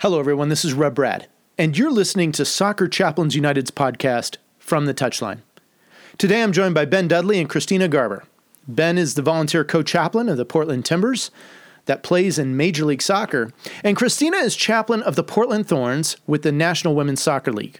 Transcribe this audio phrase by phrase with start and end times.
[0.00, 0.48] Hello, everyone.
[0.48, 1.26] This is Reb Brad,
[1.58, 5.40] and you're listening to Soccer Chaplains United's podcast from the touchline.
[6.16, 8.24] Today, I'm joined by Ben Dudley and Christina Garber.
[8.66, 11.30] Ben is the volunteer co chaplain of the Portland Timbers
[11.84, 13.52] that plays in Major League Soccer,
[13.84, 17.78] and Christina is chaplain of the Portland Thorns with the National Women's Soccer League.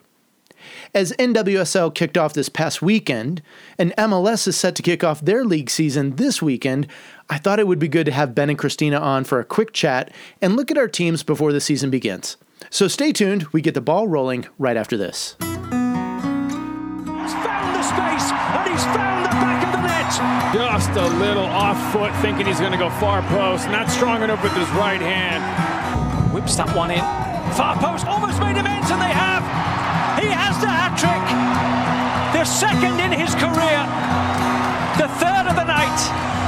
[0.93, 3.43] As NWSL kicked off this past weekend,
[3.79, 6.89] and MLS is set to kick off their league season this weekend,
[7.29, 9.73] I thought it would be good to have Ben and Christina on for a quick
[9.73, 12.37] chat and look at our teams before the season begins.
[12.71, 15.37] So stay tuned, we get the ball rolling right after this.
[15.39, 15.71] He's found
[17.77, 20.11] the space and he's found the back of the net.
[20.53, 23.69] Just a little off foot, thinking he's going to go far post.
[23.69, 26.35] Not strong enough with his right hand.
[26.35, 26.99] Whips that one in.
[27.55, 29.60] Far post, almost made him ends, and they have.
[30.21, 31.25] He has the hat trick.
[32.37, 33.81] The second in his career.
[35.01, 35.97] The third of the night.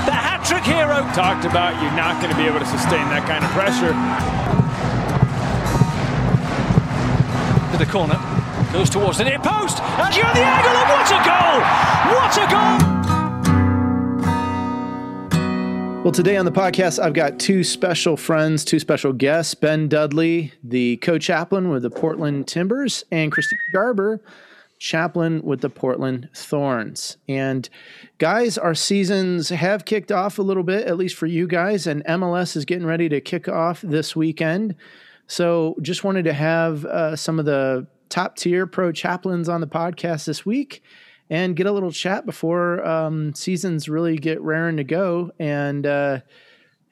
[0.05, 1.01] The hat trick hero.
[1.17, 3.97] Talked about you're not going to be able to sustain that kind of pressure.
[7.73, 8.21] To the corner.
[8.73, 9.81] Goes towards the near post.
[9.81, 10.77] And you're the angle.
[10.77, 11.59] And what a goal!
[12.12, 13.02] What a goal!
[16.03, 20.53] Well, today on the podcast, I've got two special friends, two special guests Ben Dudley,
[20.64, 24.20] the co chaplain with the Portland Timbers, and Christina Garber,
[24.81, 27.19] chaplain with the Portland Thorns.
[27.28, 27.69] And
[28.19, 32.05] guys, our seasons have kicked off a little bit, at least for you guys, and
[32.06, 34.75] MLS is getting ready to kick off this weekend.
[35.28, 39.69] So just wanted to have uh, some of the top tier pro chaplains on the
[39.69, 40.83] podcast this week
[41.33, 45.33] and get a little chat before um, seasons really get raring to go.
[45.38, 46.20] And, uh,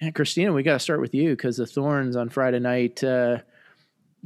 [0.00, 3.40] and Christina, we got to start with you because the Thorns on Friday night uh,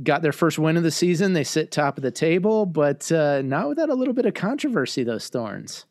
[0.01, 1.33] got their first win of the season.
[1.33, 5.03] They sit top of the table, but uh, not without a little bit of controversy.
[5.03, 5.85] Those Thorns.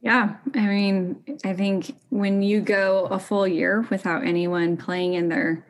[0.00, 5.28] Yeah, I mean, I think when you go a full year without anyone playing in
[5.28, 5.66] their,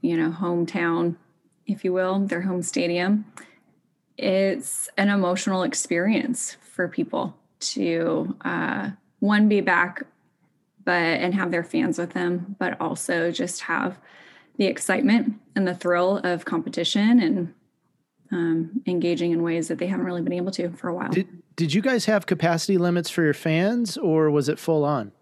[0.00, 1.14] you know, hometown,
[1.64, 3.24] if you will, their home stadium,
[4.20, 8.90] it's an emotional experience for people to uh,
[9.20, 10.02] one be back
[10.84, 13.98] but and have their fans with them but also just have
[14.56, 17.54] the excitement and the thrill of competition and
[18.32, 21.10] um, engaging in ways that they haven't really been able to for a while.
[21.10, 25.12] Did, did you guys have capacity limits for your fans or was it full on?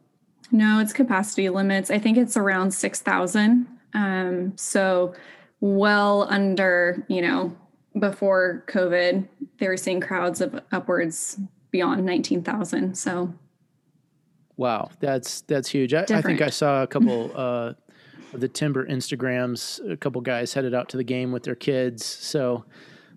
[0.50, 1.91] no it's capacity limits.
[1.91, 5.15] I think it's around 6000 um, so
[5.61, 7.56] well under you know
[7.99, 9.27] before COVID,
[9.59, 11.39] they were seeing crowds of upwards
[11.71, 12.97] beyond 19,000.
[12.97, 13.35] So,
[14.57, 15.95] wow, that's that's huge.
[15.95, 17.75] I, I think I saw a couple uh,
[18.33, 19.91] of the Timber Instagrams.
[19.91, 22.05] A couple guys headed out to the game with their kids.
[22.05, 22.65] So,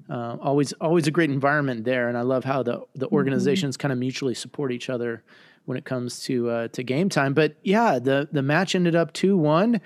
[0.09, 3.81] uh, always always a great environment there, and I love how the the organizations mm-hmm.
[3.81, 5.23] kind of mutually support each other
[5.65, 7.33] when it comes to uh, to game time.
[7.33, 9.81] But yeah, the the match ended up two one.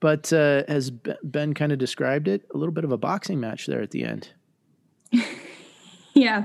[0.00, 3.66] But uh, as Ben kind of described it, a little bit of a boxing match
[3.66, 4.30] there at the end.
[6.14, 6.44] yeah.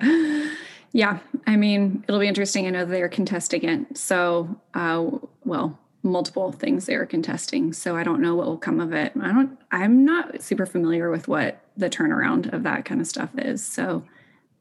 [0.91, 1.19] Yeah.
[1.47, 2.67] I mean, it'll be interesting.
[2.67, 3.97] I know they're contesting it.
[3.97, 5.09] So, uh,
[5.43, 7.73] well, multiple things they are contesting.
[7.73, 9.13] So I don't know what will come of it.
[9.19, 13.29] I don't, I'm not super familiar with what the turnaround of that kind of stuff
[13.37, 13.65] is.
[13.65, 14.03] So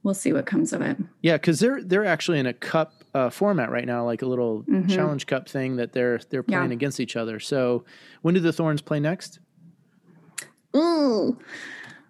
[0.02, 0.96] we'll see what comes of it.
[1.20, 1.36] Yeah.
[1.38, 4.88] Cause they're, they're actually in a cup uh, format right now, like a little mm-hmm.
[4.88, 6.74] challenge cup thing that they're, they're playing yeah.
[6.74, 7.40] against each other.
[7.40, 7.84] So
[8.22, 9.38] when do the Thorns play next?
[10.74, 11.38] Ooh.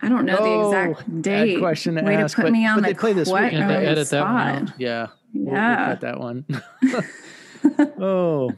[0.02, 1.58] I don't know oh, the exact date.
[1.60, 3.52] Question to Way ask, to put but, me on the they play this week.
[3.52, 4.18] Yeah, they edit spot.
[4.18, 4.80] that one out.
[4.80, 5.40] Yeah, yeah.
[5.40, 6.44] We'll, we'll cut that one.
[8.00, 8.52] oh,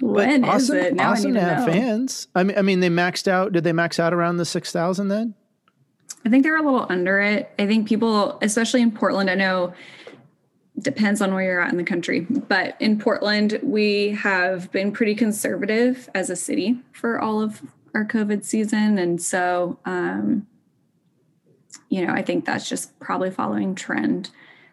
[0.00, 0.94] when but awesome, is it?
[0.94, 1.72] Now awesome to have know.
[1.72, 2.28] fans.
[2.36, 3.52] I mean, I mean, they maxed out.
[3.52, 5.34] Did they max out around the six thousand then?
[6.24, 7.50] I think they're a little under it.
[7.58, 9.74] I think people, especially in Portland, I know
[10.82, 15.14] depends on where you're at in the country, but in Portland, we have been pretty
[15.14, 17.62] conservative as a city for all of
[17.94, 19.78] our COVID season, and so.
[19.84, 20.46] um
[21.88, 24.30] you know, I think that's just probably following trend.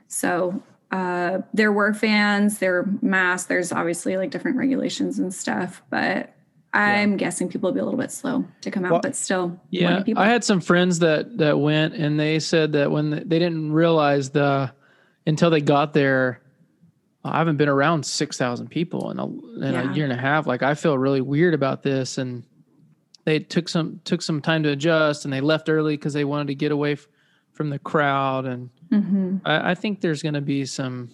[0.08, 5.82] So uh, there were fans, there were masks, there's obviously like different regulations and stuff,
[5.90, 6.34] but
[6.74, 7.18] I'm yeah.
[7.18, 9.60] guessing people will be a little bit slow to come out, well, but still.
[9.70, 13.74] Yeah, I had some friends that that went, and they said that when they didn't
[13.74, 14.72] realize the
[15.30, 16.42] until they got there.
[17.24, 19.92] I haven't been around six thousand people in a in yeah.
[19.92, 20.48] a year and a half.
[20.48, 22.44] Like I feel really weird about this, and
[23.26, 26.48] they took some took some time to adjust and they left early because they wanted
[26.48, 27.08] to get away f-
[27.52, 29.38] from the crowd and mm-hmm.
[29.46, 31.12] I, I, think there's going to be some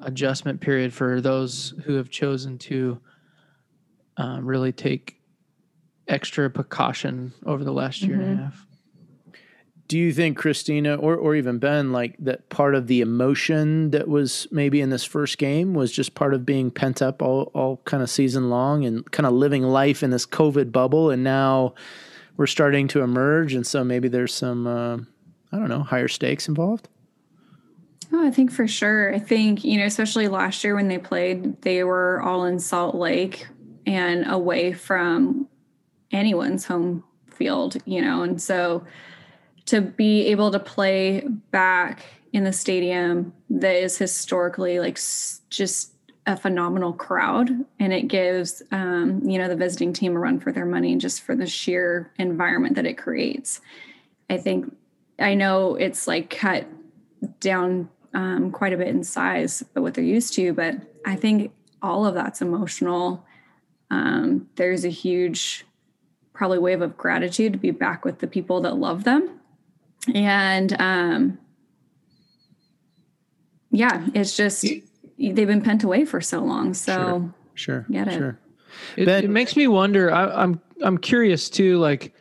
[0.00, 3.00] adjustment period for those who have chosen to
[4.16, 5.20] um, really take
[6.08, 8.22] extra precaution over the last year mm-hmm.
[8.22, 8.44] and a mm-hmm.
[8.44, 8.66] half
[9.88, 14.06] do you think Christina or or even Ben like that part of the emotion that
[14.06, 17.78] was maybe in this first game was just part of being pent up all all
[17.84, 21.74] kind of season long and kind of living life in this COVID bubble and now
[22.38, 24.96] we're starting to emerge, and so maybe there's some uh,
[25.52, 26.88] I don't know higher stakes involved.
[28.10, 29.12] Oh, I think for sure.
[29.12, 32.94] I think you know, especially last year when they played, they were all in Salt
[32.94, 33.46] Lake
[33.86, 35.48] and away from
[36.12, 38.84] anyone's home field, you know, and so
[39.68, 41.20] to be able to play
[41.50, 44.98] back in the stadium that is historically like
[45.50, 45.92] just
[46.26, 47.50] a phenomenal crowd.
[47.80, 51.22] And it gives um, you know the visiting team a run for their money just
[51.22, 53.60] for the sheer environment that it creates.
[54.30, 54.74] I think
[55.20, 56.64] i know it's like cut
[57.40, 61.50] down um, quite a bit in size but what they're used to but i think
[61.82, 63.24] all of that's emotional.
[63.90, 65.64] Um, there's a huge
[66.32, 69.37] probably wave of gratitude to be back with the people that love them
[70.14, 71.38] and um,
[73.70, 74.64] yeah it's just
[75.18, 76.74] they've been pent away for so long.
[76.74, 78.14] So sure, sure get it.
[78.14, 78.38] Sure.
[78.96, 80.12] It, ben, it makes me wonder.
[80.12, 81.78] I, I'm I'm curious too.
[81.78, 82.14] Like,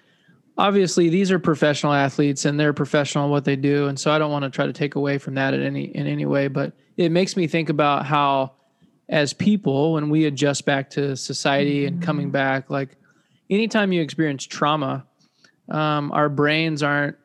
[0.57, 4.18] obviously, these are professional athletes and they're professional in what they do, and so I
[4.18, 6.47] don't want to try to take away from that in any in any way.
[6.47, 8.53] But it makes me think about how,
[9.09, 12.97] as people, when we adjust back to society and coming back, like
[13.50, 15.06] anytime you experience trauma,
[15.69, 17.18] um, our brains aren't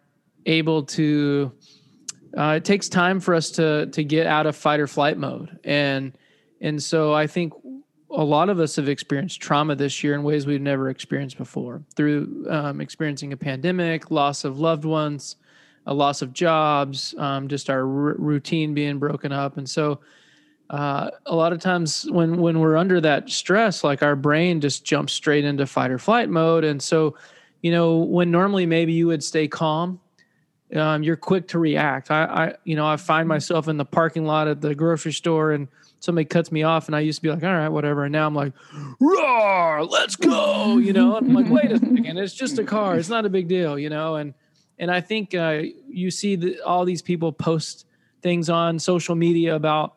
[0.46, 1.52] able to
[2.36, 5.58] uh, it takes time for us to to get out of fight or flight mode,
[5.64, 6.16] and
[6.60, 7.52] and so I think
[8.10, 11.82] a lot of us have experienced trauma this year in ways we've never experienced before
[11.94, 15.36] through um, experiencing a pandemic, loss of loved ones,
[15.86, 20.00] a loss of jobs, um, just our r- routine being broken up, and so.
[20.70, 24.86] Uh, a lot of times when when we're under that stress like our brain just
[24.86, 27.14] jumps straight into fight or flight mode and so
[27.60, 30.00] you know when normally maybe you would stay calm
[30.76, 32.10] um, you're quick to react.
[32.10, 33.28] I, I, you know, I find mm-hmm.
[33.28, 35.68] myself in the parking lot at the grocery store and
[36.00, 38.04] somebody cuts me off and I used to be like, all right, whatever.
[38.04, 38.52] And now I'm like,
[39.00, 42.96] roar, let's go, you know, and I'm like, wait a second, it's just a car.
[42.96, 44.16] It's not a big deal, you know?
[44.16, 44.34] And,
[44.78, 47.86] and I think uh, you see the, all these people post
[48.22, 49.96] things on social media about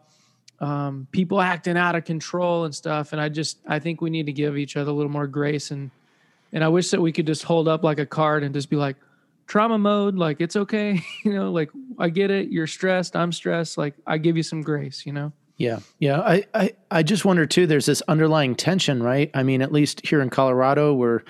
[0.60, 3.14] um, people acting out of control and stuff.
[3.14, 5.72] And I just, I think we need to give each other a little more grace.
[5.72, 5.92] And,
[6.52, 8.76] and I wish that we could just hold up like a card and just be
[8.76, 8.96] like,
[9.48, 11.70] trauma mode like it's okay you know like
[12.00, 15.32] i get it you're stressed i'm stressed like i give you some grace you know?
[15.58, 19.30] Yeah yeah i i, I just wonder too there's this underlying tension right?
[19.34, 21.24] I mean at least here in colorado where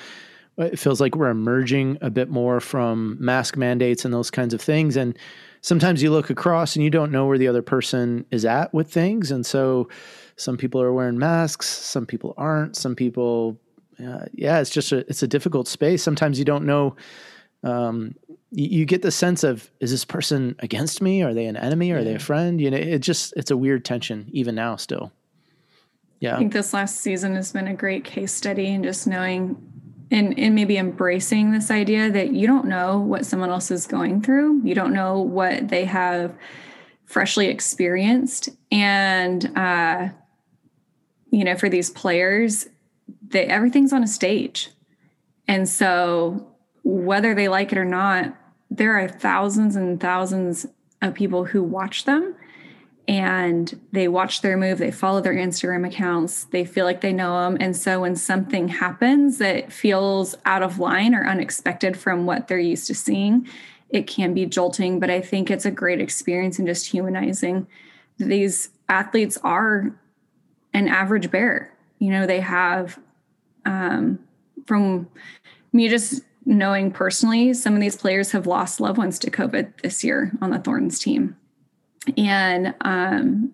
[0.58, 4.62] it feels like we're emerging a bit more from mask mandates and those kinds of
[4.62, 5.18] things and
[5.62, 8.92] sometimes you look across and you don't know where the other person is at with
[8.92, 9.90] things and so
[10.38, 13.60] some people are wearing masks some people aren't some people
[14.04, 16.04] uh, yeah it's just a it's a difficult space.
[16.04, 16.96] Sometimes you don't know
[17.66, 18.16] um,
[18.52, 21.24] you, you, get the sense of is this person against me?
[21.24, 21.92] Are they an enemy?
[21.92, 22.04] Are yeah.
[22.04, 22.62] they a friend?
[22.62, 25.12] You know, it just it's a weird tension even now still.
[26.20, 29.58] Yeah, I think this last season has been a great case study and just knowing
[30.12, 34.22] and and maybe embracing this idea that you don't know what someone else is going
[34.22, 34.62] through.
[34.64, 36.34] You don't know what they have
[37.06, 40.10] freshly experienced, and uh,
[41.32, 42.68] you know, for these players,
[43.28, 44.70] they everything's on a stage,
[45.48, 46.55] and so
[46.86, 48.34] whether they like it or not,
[48.70, 50.68] there are thousands and thousands
[51.02, 52.36] of people who watch them
[53.08, 57.42] and they watch their move, they follow their Instagram accounts, they feel like they know
[57.42, 57.58] them.
[57.60, 62.58] And so when something happens that feels out of line or unexpected from what they're
[62.58, 63.48] used to seeing,
[63.90, 65.00] it can be jolting.
[65.00, 67.68] But I think it's a great experience and just humanizing.
[68.18, 69.96] These athletes are
[70.74, 71.76] an average bear.
[72.00, 73.00] You know, they have,
[73.66, 74.20] um,
[74.66, 75.10] from
[75.74, 80.04] me just knowing personally, some of these players have lost loved ones to COVID this
[80.04, 81.36] year on the Thorns team.
[82.18, 83.52] And um,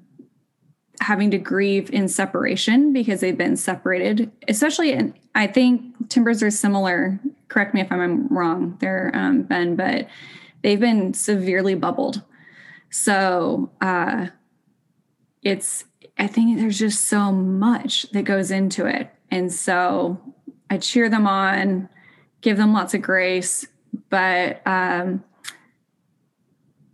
[1.00, 7.20] having to grieve in separation because they've been separated, especially, I think Timbers are similar.
[7.48, 10.08] Correct me if I'm wrong there, um, Ben, but
[10.62, 12.22] they've been severely bubbled.
[12.90, 14.28] So uh,
[15.42, 15.86] it's,
[16.20, 19.10] I think there's just so much that goes into it.
[19.32, 20.20] And so
[20.70, 21.88] I cheer them on
[22.42, 23.66] give them lots of grace.
[24.10, 25.24] But um,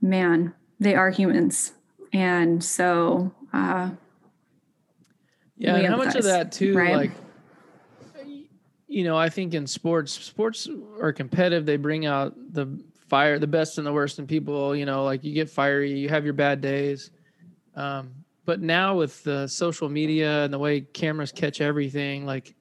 [0.02, 1.74] man, they are humans.
[2.14, 3.92] And so, uh,
[5.58, 6.96] yeah, and how much of that too, right?
[6.96, 7.12] like,
[8.88, 10.70] you know, I think in sports, sports
[11.02, 11.66] are competitive.
[11.66, 14.76] They bring out the fire, the best and the worst in people.
[14.76, 17.12] You know, like you get fiery, you have your bad days.
[17.76, 18.12] Um,
[18.46, 22.56] but now with the social media and the way cameras catch everything, like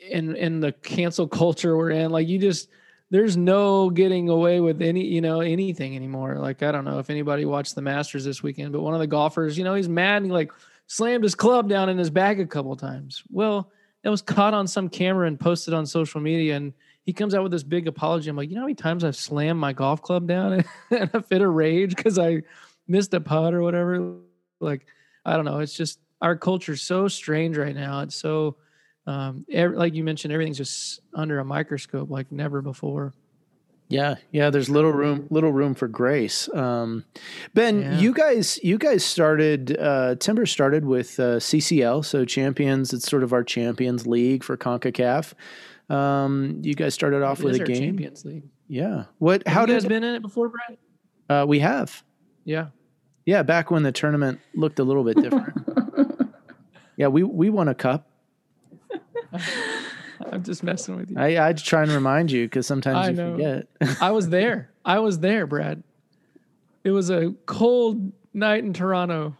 [0.00, 2.68] in in the cancel culture we're in like you just
[3.10, 7.10] there's no getting away with any you know anything anymore like i don't know if
[7.10, 10.18] anybody watched the masters this weekend but one of the golfers you know he's mad
[10.18, 10.50] and he like
[10.86, 13.70] slammed his club down in his bag a couple times well
[14.02, 16.72] it was caught on some camera and posted on social media and
[17.04, 18.28] he comes out with this big apology.
[18.30, 21.22] I'm like, you know how many times I've slammed my golf club down in a
[21.22, 22.42] fit of rage because I
[22.86, 24.16] missed a putt or whatever.
[24.60, 24.86] Like,
[25.24, 25.60] I don't know.
[25.60, 28.02] It's just our culture's so strange right now.
[28.02, 28.56] It's so,
[29.06, 33.14] um, every, like you mentioned, everything's just under a microscope like never before.
[33.88, 34.50] Yeah, yeah.
[34.50, 36.48] There's little room, little room for grace.
[36.54, 37.04] Um,
[37.54, 37.98] ben, yeah.
[37.98, 39.76] you guys, you guys started.
[39.76, 42.92] Uh, Timber started with uh, CCL, so Champions.
[42.92, 45.32] It's sort of our Champions League for Concacaf.
[45.88, 47.80] Um, you guys started off it with a game.
[47.80, 48.44] Champions League.
[48.68, 49.06] Yeah.
[49.18, 49.42] What?
[49.48, 50.78] Have how you did guys been in it before, Brad?
[51.28, 52.04] Uh, we have.
[52.44, 52.68] Yeah.
[53.26, 56.32] Yeah, back when the tournament looked a little bit different.
[56.96, 58.09] yeah, we we won a cup.
[60.32, 61.18] I'm just messing with you.
[61.18, 63.32] I I try and remind you because sometimes I you know.
[63.32, 64.00] forget.
[64.00, 64.70] I was there.
[64.84, 65.82] I was there, Brad.
[66.84, 69.36] It was a cold night in Toronto.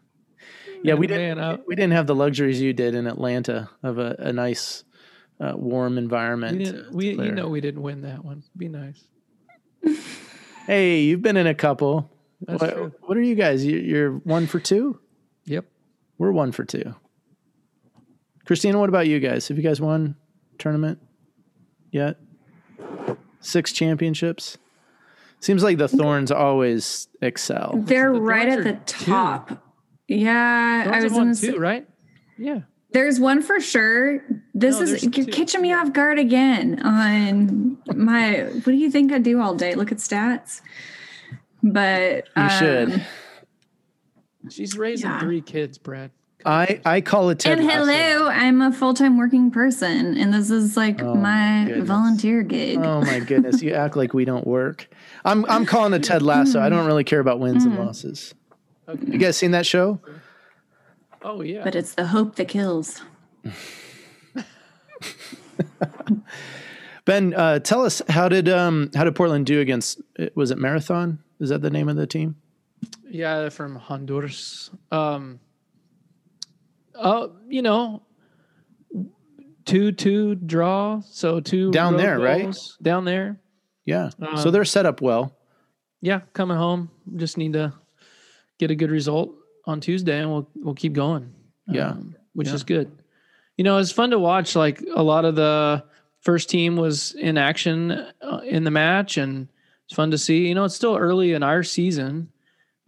[0.82, 1.66] yeah, we didn't.
[1.66, 4.84] We didn't have the luxuries you did in Atlanta of a, a nice,
[5.40, 6.92] uh, warm environment.
[6.92, 8.42] We, we you know, we didn't win that one.
[8.56, 9.04] Be nice.
[10.66, 12.10] hey, you've been in a couple.
[12.42, 12.92] That's what, true.
[13.02, 13.64] what are you guys?
[13.64, 14.98] You're one for two.
[15.44, 15.66] Yep,
[16.18, 16.94] we're one for two.
[18.46, 19.48] Christina, what about you guys?
[19.48, 20.16] Have you guys won
[20.58, 20.98] tournament
[21.90, 22.16] yet?
[23.40, 24.58] Six championships.
[25.40, 27.72] Seems like the Thorns always excel.
[27.76, 29.48] They're the right at the top.
[29.48, 29.58] Two.
[30.08, 31.88] Yeah, Thorns I was in two, right?
[32.36, 32.60] Yeah.
[32.92, 34.22] There's one for sure.
[34.52, 35.26] This no, is you're two.
[35.26, 38.42] catching me off guard again on my.
[38.42, 39.74] What do you think I do all day?
[39.74, 40.60] Look at stats.
[41.62, 43.06] But you um, should.
[44.50, 45.20] She's raising yeah.
[45.20, 46.10] three kids, Brad.
[46.44, 47.84] I I call it Ted And Lasso.
[47.84, 51.88] hello, I'm a full time working person, and this is like oh, my goodness.
[51.88, 52.78] volunteer gig.
[52.78, 54.88] Oh my goodness, you act like we don't work.
[55.24, 56.60] I'm I'm calling it Ted Lasso.
[56.60, 57.70] I don't really care about wins mm.
[57.70, 58.34] and losses.
[58.88, 59.12] Okay.
[59.12, 60.00] You guys seen that show?
[61.22, 61.62] Oh yeah.
[61.62, 63.02] But it's the hope that kills.
[67.04, 70.00] ben, uh, tell us how did um how did Portland do against
[70.34, 71.18] was it Marathon?
[71.38, 72.36] Is that the name of the team?
[73.08, 74.70] Yeah, from Honduras.
[74.90, 75.40] Um
[77.00, 78.02] uh, you know,
[79.64, 81.00] two two draw.
[81.00, 82.84] So two down there, goals, right?
[82.84, 83.40] Down there.
[83.84, 84.10] Yeah.
[84.20, 85.34] Um, so they're set up well.
[86.00, 86.90] Yeah, coming home.
[87.16, 87.74] Just need to
[88.58, 89.34] get a good result
[89.66, 91.32] on Tuesday, and we'll we'll keep going.
[91.66, 92.54] Yeah, um, which yeah.
[92.54, 92.90] is good.
[93.56, 94.56] You know, it's fun to watch.
[94.56, 95.84] Like a lot of the
[96.20, 99.48] first team was in action uh, in the match, and
[99.84, 100.48] it's fun to see.
[100.48, 102.30] You know, it's still early in our season.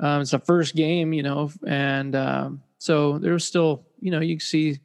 [0.00, 4.40] Um, it's the first game, you know, and um, so there's still you know, you
[4.40, 4.80] see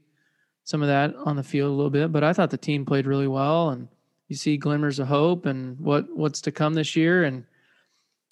[0.63, 3.07] some of that on the field a little bit, but I thought the team played
[3.07, 3.87] really well and
[4.27, 7.23] you see glimmers of hope and what what's to come this year.
[7.23, 7.45] And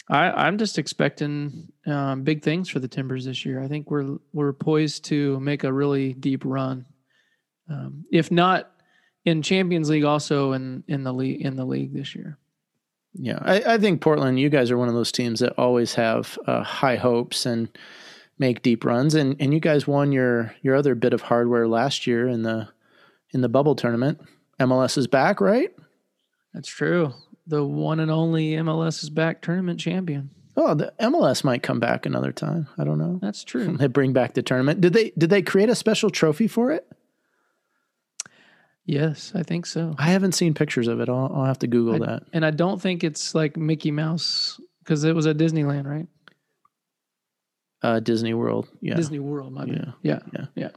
[0.08, 3.60] I, I'm just expecting um, big things for the Timbers this year.
[3.60, 6.86] I think we're we're poised to make a really deep run,
[7.68, 8.72] um, if not
[9.26, 12.38] in Champions League, also in in the league in the league this year.
[13.16, 14.40] Yeah, I, I think Portland.
[14.40, 17.68] You guys are one of those teams that always have uh, high hopes and
[18.38, 19.16] make deep runs.
[19.16, 22.70] And and you guys won your your other bit of hardware last year in the
[23.32, 24.22] in the bubble tournament.
[24.60, 25.72] MLS is back, right?
[26.54, 27.14] That's true.
[27.48, 30.32] The one and only MLS is back tournament champion.
[30.58, 32.68] Oh, the MLS might come back another time.
[32.78, 33.20] I don't know.
[33.22, 33.76] That's true.
[33.78, 34.82] They bring back the tournament.
[34.82, 36.88] Did they did they create a special trophy for it?
[38.86, 39.96] Yes, I think so.
[39.98, 41.10] I haven't seen pictures of it.
[41.10, 42.24] I'll, I'll have to Google I, that.
[42.34, 46.08] And I don't think it's like Mickey Mouse because it was at Disneyland, right?
[47.86, 48.68] Uh, Disney World.
[48.82, 48.96] Yeah.
[48.96, 49.54] Disney World.
[49.54, 49.92] My yeah.
[50.02, 50.20] yeah.
[50.34, 50.46] Yeah.
[50.56, 50.70] Yeah.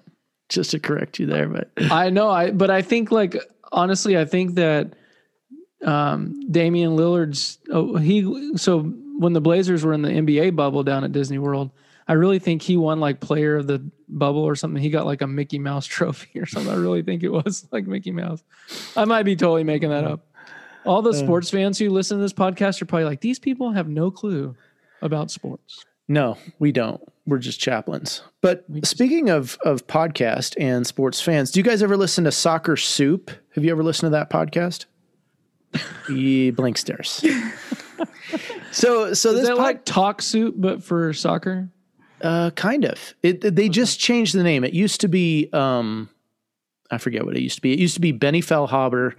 [0.51, 2.31] Just to correct you there, but I know.
[2.31, 3.37] I but I think like
[3.73, 4.93] honestly, I think that
[5.83, 11.03] um, Damian Lillard's oh, he so when the Blazers were in the NBA bubble down
[11.03, 11.71] at Disney World,
[12.07, 14.83] I really think he won like player of the bubble or something.
[14.83, 16.71] He got like a Mickey Mouse trophy or something.
[16.71, 18.45] I really think it was like Mickey Mouse.
[18.97, 20.27] I might be totally making that up.
[20.85, 21.15] All the uh.
[21.15, 24.55] sports fans who listen to this podcast are probably like, these people have no clue
[25.01, 25.87] about sports.
[26.09, 27.01] No, we don't.
[27.27, 28.23] We're just chaplains.
[28.41, 32.77] But speaking of of podcast and sports fans, do you guys ever listen to Soccer
[32.77, 33.31] Soup?
[33.55, 34.87] Have you ever listened to that podcast?
[36.09, 37.23] he blink stares.
[38.73, 41.69] so so Is this pod- like talk soup but for soccer?
[42.23, 43.15] Uh kind of.
[43.23, 44.65] It they just changed the name.
[44.65, 46.09] It used to be um
[46.91, 47.75] I forget what it used to be.
[47.75, 49.15] It used to be Benny Feilhaber,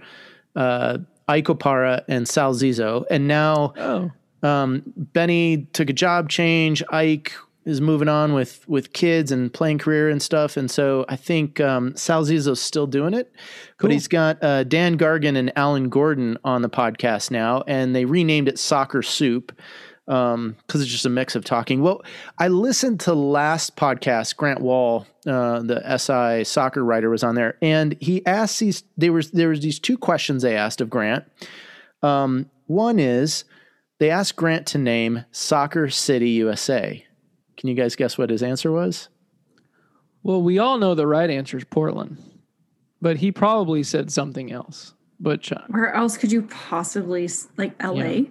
[0.56, 3.04] uh Ike Opara and Sal Zizzo.
[3.08, 4.10] And now oh.
[4.42, 6.82] Um, Benny took a job change.
[6.90, 7.32] Ike
[7.66, 10.56] is moving on with with kids and playing career and stuff.
[10.56, 13.30] And so I think um, Sal Zizzo's still doing it,
[13.78, 13.88] cool.
[13.88, 18.06] but he's got uh, Dan Gargan and Alan Gordon on the podcast now, and they
[18.06, 19.52] renamed it Soccer Soup.
[20.08, 22.02] um because it's just a mix of talking well
[22.38, 27.56] i listened to last podcast grant Wahl uh the si soccer writer was on there
[27.62, 31.24] and he asked these there was there was these two questions they asked of grant
[32.02, 33.44] um one is
[34.00, 37.06] they asked grant to name soccer city usa
[37.56, 39.08] can you guys guess what his answer was
[40.22, 42.18] Well, we all know the right answer is Portland,
[43.00, 44.94] but he probably said something else.
[45.18, 47.28] But Where else could you possibly
[47.58, 47.94] like LA?
[47.94, 48.22] Yeah,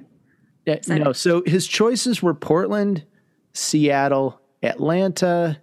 [0.66, 3.06] that- no, so his choices were Portland,
[3.54, 5.60] Seattle, Atlanta.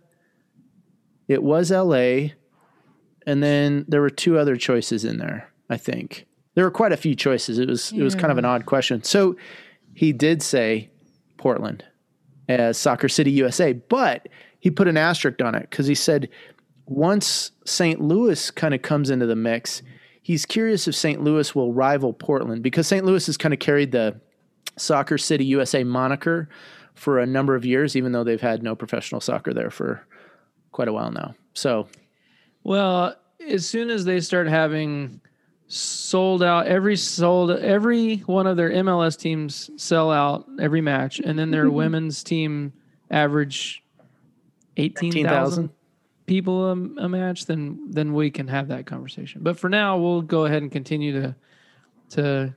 [1.29, 2.31] It was LA,
[3.27, 5.53] and then there were two other choices in there.
[5.69, 7.59] I think there were quite a few choices.
[7.59, 9.03] It was it was kind of an odd question.
[9.03, 9.37] So
[9.97, 10.91] he did say
[11.38, 11.83] Portland
[12.50, 14.29] as Soccer City USA, but
[14.61, 16.29] he put an asterisk on it because he said
[16.85, 17.99] once St.
[17.99, 19.81] Louis kind of comes into the mix,
[20.21, 21.25] he's curious if St.
[21.25, 23.07] Louis will rival Portland because St.
[23.07, 24.21] Louis has kind of carried the
[24.76, 26.50] Soccer City USA moniker
[26.93, 30.07] for a number of years, even though they've had no professional soccer there for
[30.73, 31.35] quite a while now.
[31.55, 31.88] So,
[32.65, 33.17] well,
[33.49, 35.23] as soon as they start having
[35.68, 41.38] sold out every sold every one of their MLS teams sell out every match, and
[41.38, 41.76] then their mm-hmm.
[41.76, 42.73] women's team
[43.11, 43.82] average
[44.76, 45.70] eighteen 18,000.
[46.26, 49.42] people a, a match, then then we can have that conversation.
[49.42, 51.35] But for now, we'll go ahead and continue to
[52.11, 52.54] to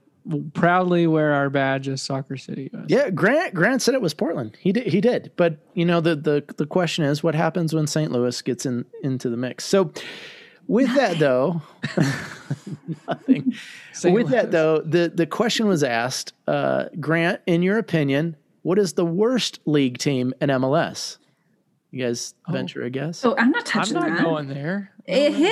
[0.53, 2.69] proudly wear our badge as Soccer City.
[2.73, 2.85] US.
[2.87, 4.57] yeah, Grant Grant said it was Portland.
[4.59, 4.87] He did.
[4.87, 5.31] He did.
[5.35, 8.11] But you know, the the the question is, what happens when St.
[8.11, 9.65] Louis gets in into the mix?
[9.65, 9.91] So,
[10.69, 11.61] with that though,
[13.07, 13.53] nothing.
[13.93, 14.13] St.
[14.15, 18.93] with that though, the the question was asked, uh, Grant, in your opinion, what is
[18.93, 21.17] the worst league team in MLS?
[21.91, 23.25] You guys venture a guess?
[23.25, 24.03] Oh, I'm not touching that.
[24.03, 24.23] I'm not that.
[24.23, 24.91] going there.
[25.07, 25.51] Eh,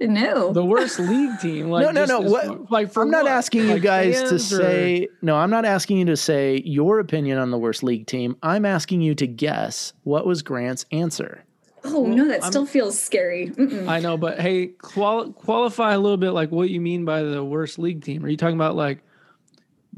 [0.00, 0.52] no.
[0.52, 1.70] The worst league team.
[1.70, 2.24] Like no, no, just no.
[2.24, 3.32] as- What, like for I'm not what?
[3.32, 5.08] asking you Like guys to fans or- say.
[5.22, 8.36] No, I'm not asking you to say your opinion on the worst league team.
[8.42, 11.42] I'm asking you to guess what was Grant's answer.
[11.84, 13.50] Oh no, that still feels scary.
[13.50, 13.88] Mm-mm.
[13.88, 16.30] I know, but hey, qual- qualify a little bit.
[16.30, 18.24] Like what you mean by the worst league team?
[18.24, 19.00] Are you talking about like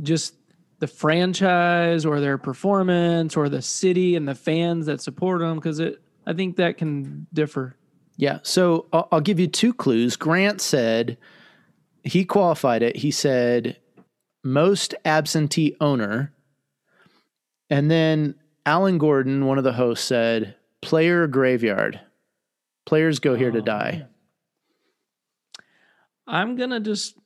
[0.02, 0.34] just
[0.78, 5.56] the franchise or their performance or the city and the fans that support them?
[5.56, 7.76] Because it, I think that can differ.
[8.16, 8.40] Yeah.
[8.42, 10.16] So I'll, I'll give you two clues.
[10.16, 11.16] Grant said
[12.04, 12.96] he qualified it.
[12.96, 13.78] He said
[14.44, 16.32] most absentee owner,
[17.68, 18.34] and then
[18.66, 22.00] Alan Gordon, one of the hosts, said player graveyard.
[22.86, 23.90] Players go here to Oh, die.
[23.92, 24.06] man.
[26.26, 27.16] I'm gonna just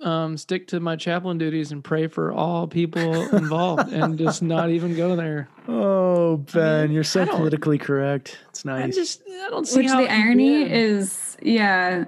[0.00, 4.70] um, stick to my chaplain duties and pray for all people involved and just not
[4.70, 5.48] even go there.
[5.66, 8.38] Oh, Ben, you're so politically correct.
[8.50, 8.94] It's I nice.
[8.94, 10.72] just I don't see Which how the irony be.
[10.72, 12.04] is, yeah.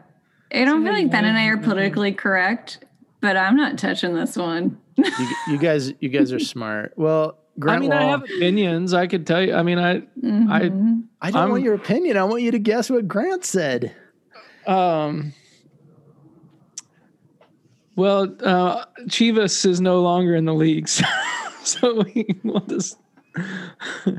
[0.52, 2.84] I don't feel like Ben and I are politically correct,
[3.20, 4.78] but I'm not touching this one.
[4.96, 5.04] you,
[5.48, 6.92] you guys, you guys are smart.
[6.96, 8.92] Well, Grant I mean, I have opinions.
[8.92, 9.54] I could tell you.
[9.54, 10.48] I mean, I, Mhm.
[10.50, 12.16] I don't I'm- want your opinion.
[12.16, 13.94] I want you to guess what Grant said.
[14.66, 15.32] Um,
[17.94, 21.02] well, uh, Chivas is no longer in the leagues,
[21.62, 22.98] so we will just.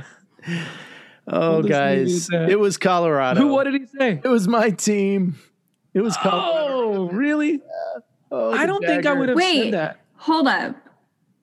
[1.29, 3.41] Oh, We'll just leave it guys, at it was Colorado.
[3.41, 3.47] Who?
[3.49, 4.21] What did he say?
[4.23, 5.35] It was my team.
[5.93, 6.67] It was Colorado.
[6.69, 7.59] Oh, really?
[8.31, 9.63] Oh, I don't think I would have Wait.
[9.65, 9.99] said that.
[10.15, 10.77] Hold up.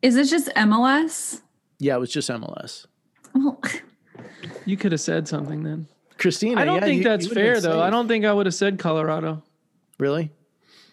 [0.01, 1.43] Is this just MLS?
[1.79, 2.87] Yeah, it was just MLS.
[3.35, 3.61] Well,
[4.67, 5.87] You could have said something then.
[6.17, 7.83] Christina, I don't yeah, think you- that's you fair, been though.
[7.83, 9.43] I don't think I would have said Colorado.
[9.99, 10.31] really.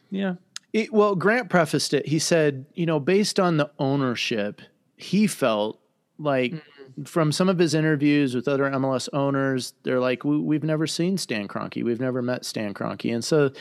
[0.10, 0.36] Yeah.
[0.74, 2.08] It, well, Grant prefaced it.
[2.08, 4.62] He said, you know, based on the ownership,
[4.98, 5.80] he felt
[6.18, 7.04] like Mm-hmm.
[7.04, 11.18] from some of his interviews with other MLS owners, they're like, we, we've never seen
[11.18, 11.84] Stan Kroenke.
[11.86, 13.14] We've never met Stan Kroenke.
[13.14, 13.52] And so,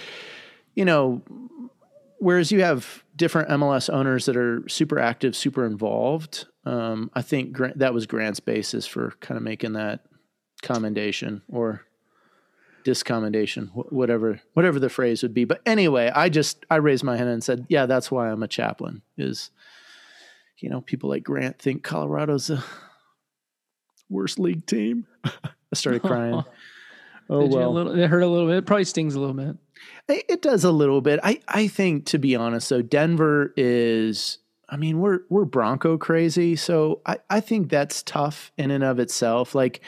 [0.75, 1.23] you know,
[2.19, 7.53] whereas you have different MLS owners that are super active, super involved, um, I think
[7.53, 10.01] Grant, that was Grant's basis for kind of making that
[10.63, 11.83] commendation or
[12.83, 15.45] discommendation, wh- whatever whatever the phrase would be.
[15.45, 18.49] But anyway, I just I raised my hand and said, yeah, that's why I'm a
[18.49, 19.03] chaplain.
[19.19, 19.51] Is
[20.57, 22.65] you know people like Grant think Colorado's the
[24.09, 25.07] worst league team.
[25.25, 26.43] I started crying.
[27.31, 28.57] Oh Did you a well, little, it hurt a little bit.
[28.57, 29.57] It probably stings a little bit.
[30.09, 31.21] it, it does a little bit.
[31.23, 34.39] I I think to be honest, so Denver is.
[34.69, 38.99] I mean, we're we're Bronco crazy, so I I think that's tough in and of
[38.99, 39.55] itself.
[39.55, 39.81] Like,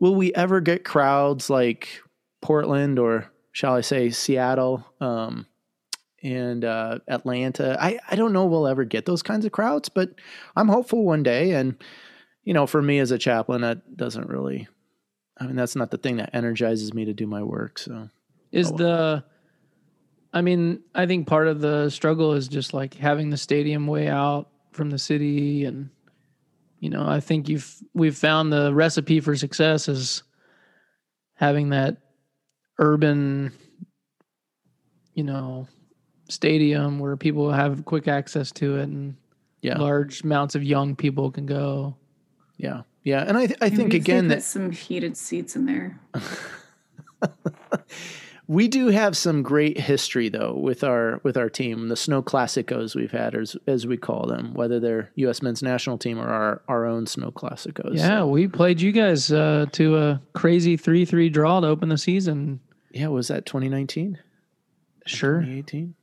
[0.00, 2.00] will we ever get crowds like
[2.42, 5.46] Portland or shall I say Seattle um,
[6.22, 7.76] and uh, Atlanta?
[7.80, 10.10] I I don't know we'll ever get those kinds of crowds, but
[10.56, 11.52] I'm hopeful one day.
[11.52, 11.76] And
[12.42, 14.68] you know, for me as a chaplain, that doesn't really.
[15.38, 17.78] I mean, that's not the thing that energizes me to do my work.
[17.78, 18.08] So.
[18.52, 19.24] Is Oh, the
[20.32, 24.08] I mean, I think part of the struggle is just like having the stadium way
[24.08, 25.90] out from the city and
[26.80, 30.22] you know, I think you've we've found the recipe for success is
[31.34, 31.96] having that
[32.78, 33.52] urban,
[35.14, 35.66] you know,
[36.28, 39.16] stadium where people have quick access to it and
[39.62, 39.78] Yeah.
[39.78, 41.96] large amounts of young people can go.
[42.58, 42.82] Yeah.
[43.04, 43.22] Yeah.
[43.22, 46.00] And I, th- I Maybe think again that some heated seats in there.
[48.46, 52.94] we do have some great history though with our with our team, the Snow Clasicos
[52.94, 55.42] we've had, as as we call them, whether they're U.S.
[55.42, 57.96] Men's National Team or our our own Snow Clasicos.
[57.96, 61.98] Yeah, we played you guys uh, to a crazy three three draw to open the
[61.98, 62.60] season.
[62.90, 63.08] Yeah.
[63.08, 64.18] Was that 2019?
[65.06, 65.94] Sure, 2018?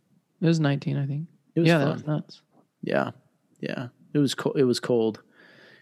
[0.41, 1.27] it was nineteen, I think.
[1.55, 2.41] It was yeah, that was nuts.
[2.81, 3.11] Yeah,
[3.59, 3.87] yeah.
[4.13, 4.57] It was cold.
[4.57, 5.21] It was cold,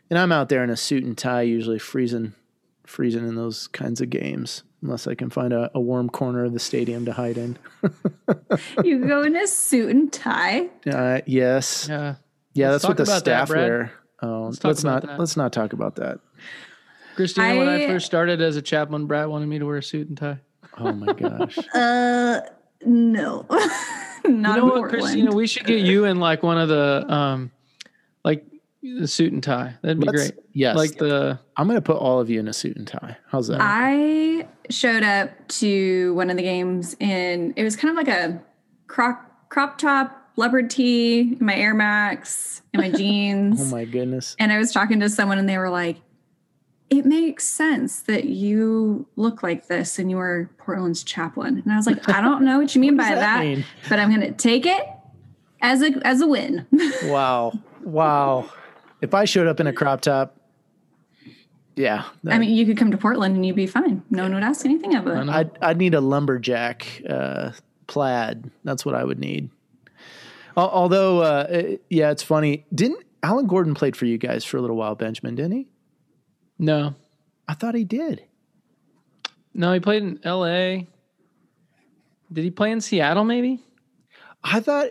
[0.09, 2.33] and I'm out there in a suit and tie, usually freezing,
[2.85, 6.53] freezing in those kinds of games, unless I can find a, a warm corner of
[6.53, 7.57] the stadium to hide in.
[8.83, 10.67] You go in a suit and tie.
[10.89, 12.15] Uh, yes, yeah,
[12.53, 13.91] Yeah, that's Let's what the talk about that, staff wear.
[14.21, 15.19] Oh, let's, talk about not that.
[15.19, 16.19] let's not talk about that.
[17.15, 19.83] Christina, when I I- first started as a chaplain, Brad wanted me to wear a
[19.83, 20.39] suit and tie.
[20.77, 22.41] Oh my gosh, Uh,
[22.85, 23.55] no, not
[24.25, 25.31] you know in what, Christina?
[25.33, 27.51] We should get you in like one of the um,
[28.23, 28.45] like
[28.81, 29.75] the suit and tie.
[29.81, 30.39] That'd be Let's- great.
[30.53, 33.17] Yes, Like the I'm going to put all of you in a suit and tie.
[33.29, 33.59] How's that?
[33.61, 38.41] I showed up to one of the games in it was kind of like a
[38.87, 43.61] crop crop top leopard tee, my Air Max, and my jeans.
[43.61, 44.35] oh my goodness.
[44.39, 45.97] and I was talking to someone and they were like,
[46.89, 51.61] it makes sense that you look like this and you're Portland's chaplain.
[51.63, 53.65] And I was like, I don't know what you mean by that that, mean?
[53.89, 54.83] but I'm gonna take it
[55.61, 56.65] as a as a win.
[57.05, 58.49] Wow, wow.
[59.01, 60.35] If I showed up in a crop top,
[61.75, 64.03] yeah, I mean, you could come to Portland and you'd be fine.
[64.09, 65.29] No one would ask anything of it.
[65.29, 67.51] I'd I'd need a lumberjack uh,
[67.87, 68.51] plaid.
[68.65, 69.49] That's what I would need.
[70.57, 72.65] Although, uh, it- yeah, it's funny.
[72.73, 75.35] Didn't Alan Gordon played for you guys for a little while, Benjamin?
[75.35, 75.67] Didn't he?
[76.57, 76.95] no,
[77.47, 78.23] I thought he did.
[79.53, 79.71] no.
[79.73, 80.87] He played in L.A.
[82.31, 83.23] Did he play in Seattle?
[83.23, 83.63] Maybe.
[84.43, 84.89] I thought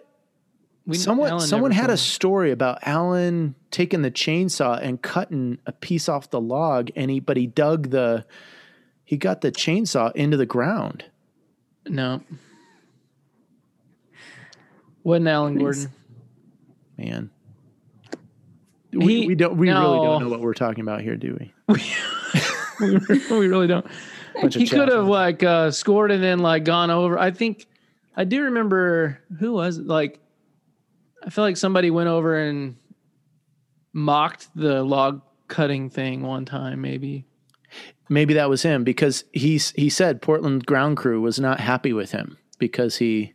[0.89, 5.73] We, someone Alan someone had a story about Alan taking the chainsaw and cutting a
[5.73, 8.25] piece off the log, and he but he dug the
[9.05, 11.05] he got the chainsaw into the ground.
[11.87, 12.23] No.
[15.05, 15.93] Wasn't Alan Gordon?
[16.97, 17.31] Man,
[18.91, 21.53] we, He- we don't we really don't know what we're talking about here, do we?
[22.81, 23.87] we really don't.
[24.41, 27.19] Bunch He could have like uh, scored and then like gone over.
[27.19, 27.67] I think
[28.17, 30.19] I do remember who was like.
[31.25, 32.77] I feel like somebody went over and
[33.93, 36.81] mocked the log cutting thing one time.
[36.81, 37.25] Maybe
[38.11, 42.13] Maybe that was him because he's he said Portland ground crew was not happy with
[42.13, 43.35] him because he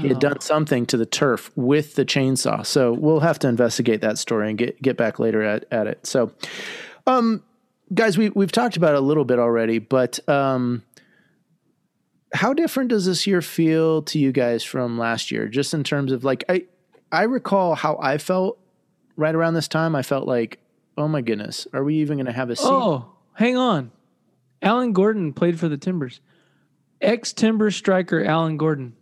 [0.00, 0.20] he had Oh.
[0.20, 2.64] done something to the turf with the chainsaw.
[2.66, 6.06] So we'll have to investigate that story and get get back later at, at it.
[6.06, 6.30] So
[7.08, 7.42] um
[7.94, 10.82] guys we we've talked about it a little bit already, but um
[12.32, 16.12] how different does this year feel to you guys from last year just in terms
[16.12, 16.66] of like I
[17.12, 18.58] I recall how I felt
[19.16, 19.94] right around this time.
[19.94, 20.58] I felt like
[20.98, 22.66] oh my goodness, are we even going to have a seat?
[22.66, 23.92] Oh, hang on.
[24.62, 26.20] Alan Gordon played for the Timbers.
[27.00, 28.94] Ex Timber striker Alan Gordon.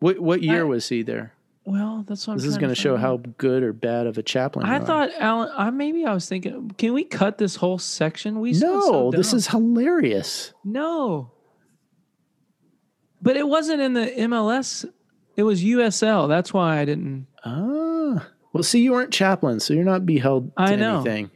[0.00, 1.32] What what year I- was he there?
[1.64, 4.16] Well, that's what I'm This is going to show find how good or bad of
[4.16, 4.64] a chaplain.
[4.64, 5.50] I thought Alan.
[5.54, 6.70] I maybe I was thinking.
[6.78, 8.40] Can we cut this whole section?
[8.40, 10.54] We no, so this is hilarious.
[10.64, 11.32] no.
[13.20, 14.88] But it wasn't in the MLS.
[15.38, 16.28] It was USL.
[16.28, 17.28] That's why I didn't.
[17.44, 20.96] Ah, well, see, you weren't chaplain, so you're not beheld to I know.
[20.96, 21.30] anything.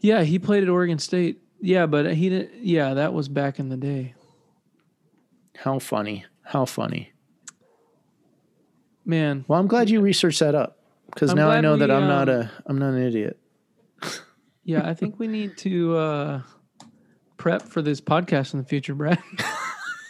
[0.00, 1.40] Yeah, he played at Oregon State.
[1.60, 2.64] Yeah, but he didn't.
[2.64, 4.14] Yeah, that was back in the day.
[5.56, 6.26] How funny!
[6.42, 7.12] How funny!
[9.04, 10.80] Man, Well, I'm glad you researched that up
[11.14, 13.38] because I'm now I know we, that I'm not um, a I'm not an idiot.
[14.64, 16.42] yeah, I think we need to uh,
[17.36, 19.22] prep for this podcast in the future, Brad.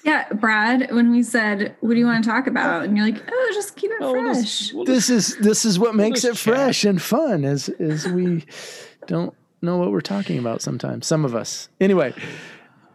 [0.06, 2.84] Yeah, Brad, when we said, What do you want to talk about?
[2.84, 4.42] And you're like, Oh, just keep it Oh, we'll fresh.
[4.44, 6.38] just- we'll This is this is what makes it chat.
[6.38, 7.44] fresh and fun.
[7.44, 8.44] Is is we
[9.08, 11.06] don't know what we're talking about sometimes.
[11.08, 12.14] Some of us, anyway.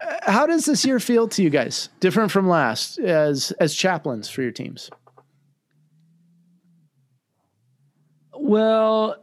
[0.02, 1.90] uh, How does this year feel to you guys?
[2.00, 4.90] Different from last as as chaplains for your teams.
[8.34, 9.18] Well,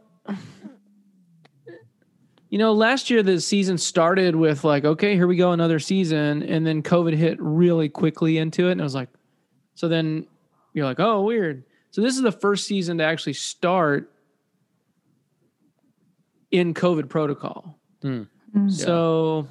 [2.49, 6.41] you know, last year the season started with like, okay, here we go, another season,
[6.43, 9.09] and then COVID hit really quickly into it, and I was like,
[9.75, 10.25] so then
[10.73, 11.63] you're like, oh, weird.
[11.91, 14.11] So this is the first season to actually start
[16.51, 17.79] in COVID protocol.
[18.01, 18.23] Hmm.
[18.69, 19.47] So,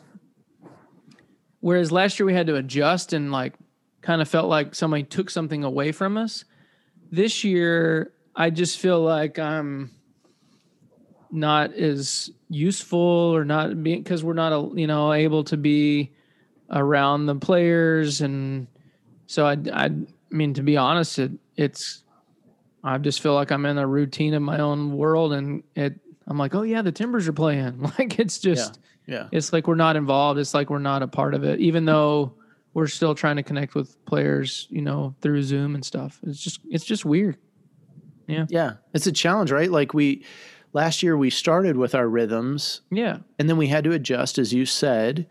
[1.60, 3.54] whereas last year we had to adjust and like
[4.00, 6.44] kind of felt like somebody took something away from us,
[7.12, 9.92] this year I just feel like I'm
[11.30, 16.12] not as useful or not being because we're not you know able to be
[16.70, 18.20] around the players.
[18.20, 18.66] And
[19.26, 19.90] so I I
[20.30, 22.02] mean to be honest it it's
[22.84, 26.38] I just feel like I'm in a routine of my own world and it I'm
[26.38, 27.80] like oh yeah the Timbers are playing.
[27.98, 29.28] Like it's just yeah, yeah.
[29.32, 30.38] it's like we're not involved.
[30.38, 31.60] It's like we're not a part of it.
[31.60, 32.34] Even though
[32.74, 36.20] we're still trying to connect with players you know through Zoom and stuff.
[36.26, 37.36] It's just it's just weird.
[38.26, 38.44] Yeah.
[38.48, 38.74] Yeah.
[38.92, 39.70] It's a challenge right?
[39.70, 40.24] Like we
[40.72, 42.82] last year we started with our rhythms.
[42.90, 43.18] Yeah.
[43.38, 45.26] And then we had to adjust, as you said.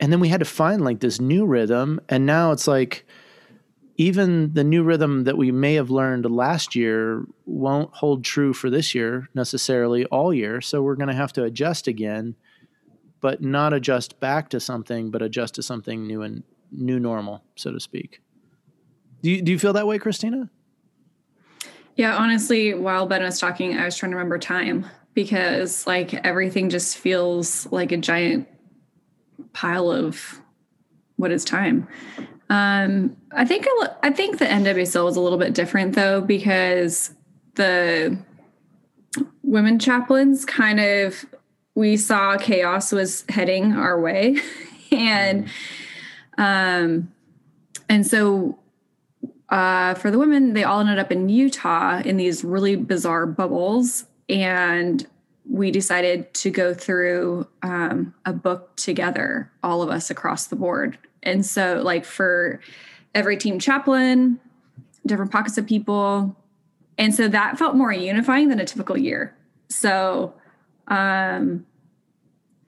[0.00, 2.00] And then we had to find like this new rhythm.
[2.08, 3.06] And now it's like
[3.96, 8.70] even the new rhythm that we may have learned last year won't hold true for
[8.70, 10.60] this year necessarily all year.
[10.60, 12.36] So we're going to have to adjust again,
[13.20, 17.72] but not adjust back to something, but adjust to something new and new normal, so
[17.72, 18.20] to speak.
[19.22, 20.48] Do you, do you feel that way, Christina?
[21.98, 26.70] Yeah, honestly, while Ben was talking, I was trying to remember time because like everything
[26.70, 28.46] just feels like a giant
[29.52, 30.40] pile of
[31.16, 31.88] what is time.
[32.50, 33.66] Um, I think
[34.04, 37.12] I think the NWSL is a little bit different though because
[37.56, 38.16] the
[39.42, 41.26] women chaplains kind of
[41.74, 44.36] we saw chaos was heading our way
[44.92, 45.48] and
[46.38, 47.12] um
[47.88, 48.56] and so
[49.50, 54.04] uh, for the women, they all ended up in Utah in these really bizarre bubbles.
[54.28, 55.06] And
[55.48, 60.98] we decided to go through um, a book together, all of us across the board.
[61.22, 62.60] And so, like, for
[63.14, 64.38] every team chaplain,
[65.06, 66.36] different pockets of people.
[66.98, 69.34] And so that felt more unifying than a typical year.
[69.70, 70.34] So,
[70.88, 71.64] um,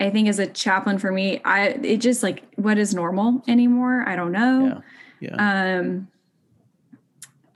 [0.00, 4.02] I think as a chaplain for me, I it just like what is normal anymore?
[4.06, 4.82] I don't know.
[5.20, 5.28] Yeah.
[5.36, 5.78] yeah.
[5.78, 6.08] Um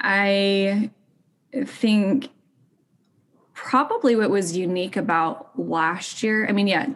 [0.06, 0.90] I
[1.64, 2.28] think
[3.54, 6.90] probably what was unique about last year, I mean, yeah,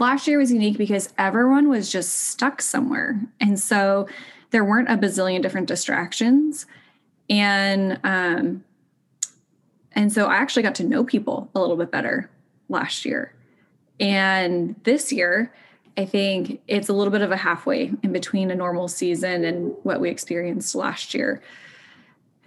[0.00, 3.20] last year was unique because everyone was just stuck somewhere.
[3.40, 4.08] And so
[4.50, 6.66] there weren't a bazillion different distractions.
[7.30, 8.64] And, um,
[9.92, 12.28] and so I actually got to know people a little bit better
[12.68, 13.32] last year.
[14.00, 15.54] And this year,
[15.96, 19.74] I think it's a little bit of a halfway in between a normal season and
[19.84, 21.40] what we experienced last year.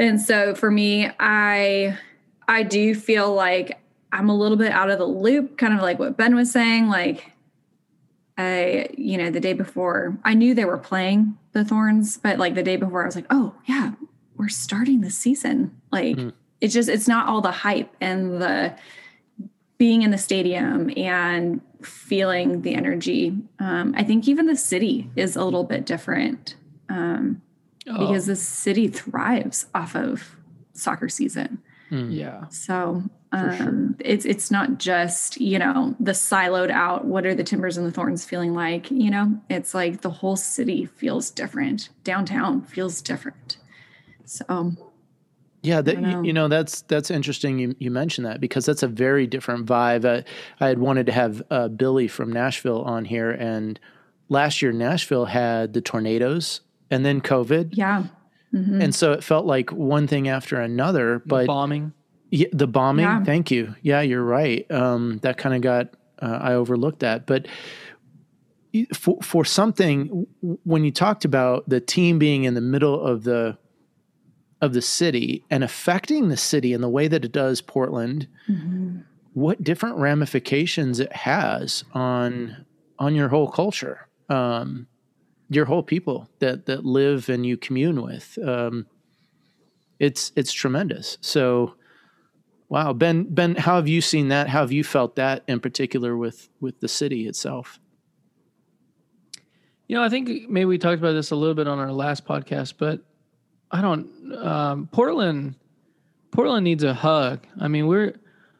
[0.01, 1.95] And so for me, I
[2.47, 3.79] I do feel like
[4.11, 6.89] I'm a little bit out of the loop, kind of like what Ben was saying.
[6.89, 7.31] Like
[8.35, 12.55] I, you know, the day before, I knew they were playing the Thorns, but like
[12.55, 13.91] the day before, I was like, oh yeah,
[14.37, 15.79] we're starting the season.
[15.91, 16.33] Like mm.
[16.61, 18.75] it's just it's not all the hype and the
[19.77, 23.37] being in the stadium and feeling the energy.
[23.59, 26.55] Um, I think even the city is a little bit different.
[26.89, 27.43] Um,
[27.89, 27.97] oh.
[27.97, 30.37] because the city thrives off of
[30.73, 31.61] soccer season.
[31.91, 32.15] Mm.
[32.15, 32.47] Yeah.
[32.49, 33.95] So um, sure.
[33.99, 37.05] it's it's not just you know the siloed out.
[37.05, 38.89] What are the timbers and the thorns feeling like?
[38.91, 41.89] You know, it's like the whole city feels different.
[42.03, 43.57] Downtown feels different.
[44.25, 44.73] So.
[45.63, 46.23] Yeah, that, know.
[46.23, 47.59] you know that's that's interesting.
[47.59, 50.05] You, you mentioned that because that's a very different vibe.
[50.05, 50.23] I,
[50.59, 53.79] I had wanted to have uh, Billy from Nashville on here, and
[54.27, 57.69] last year Nashville had the tornadoes and then COVID.
[57.73, 58.03] Yeah.
[58.53, 58.81] Mm-hmm.
[58.81, 61.23] And so it felt like one thing after another.
[61.25, 61.93] But bombing.
[62.29, 63.05] Yeah, the bombing.
[63.05, 63.23] Yeah.
[63.23, 63.75] Thank you.
[63.81, 64.69] Yeah, you're right.
[64.69, 67.47] Um, that kind of got uh, I overlooked that, but
[68.93, 70.25] for for something
[70.63, 73.57] when you talked about the team being in the middle of the
[74.61, 78.99] of the city and affecting the city in the way that it does Portland, mm-hmm.
[79.33, 82.65] what different ramifications it has on
[82.99, 84.07] on your whole culture.
[84.29, 84.87] Um,
[85.51, 88.39] your whole people that that live and you commune with.
[88.43, 88.87] Um,
[89.99, 91.17] it's it's tremendous.
[91.19, 91.75] So,
[92.69, 94.47] wow, Ben Ben, how have you seen that?
[94.47, 97.79] How have you felt that in particular with with the city itself?
[99.87, 102.25] You know, I think maybe we talked about this a little bit on our last
[102.25, 103.01] podcast, but
[103.69, 104.07] I don't.
[104.33, 105.55] Um, Portland,
[106.31, 107.45] Portland needs a hug.
[107.59, 108.13] I mean, we're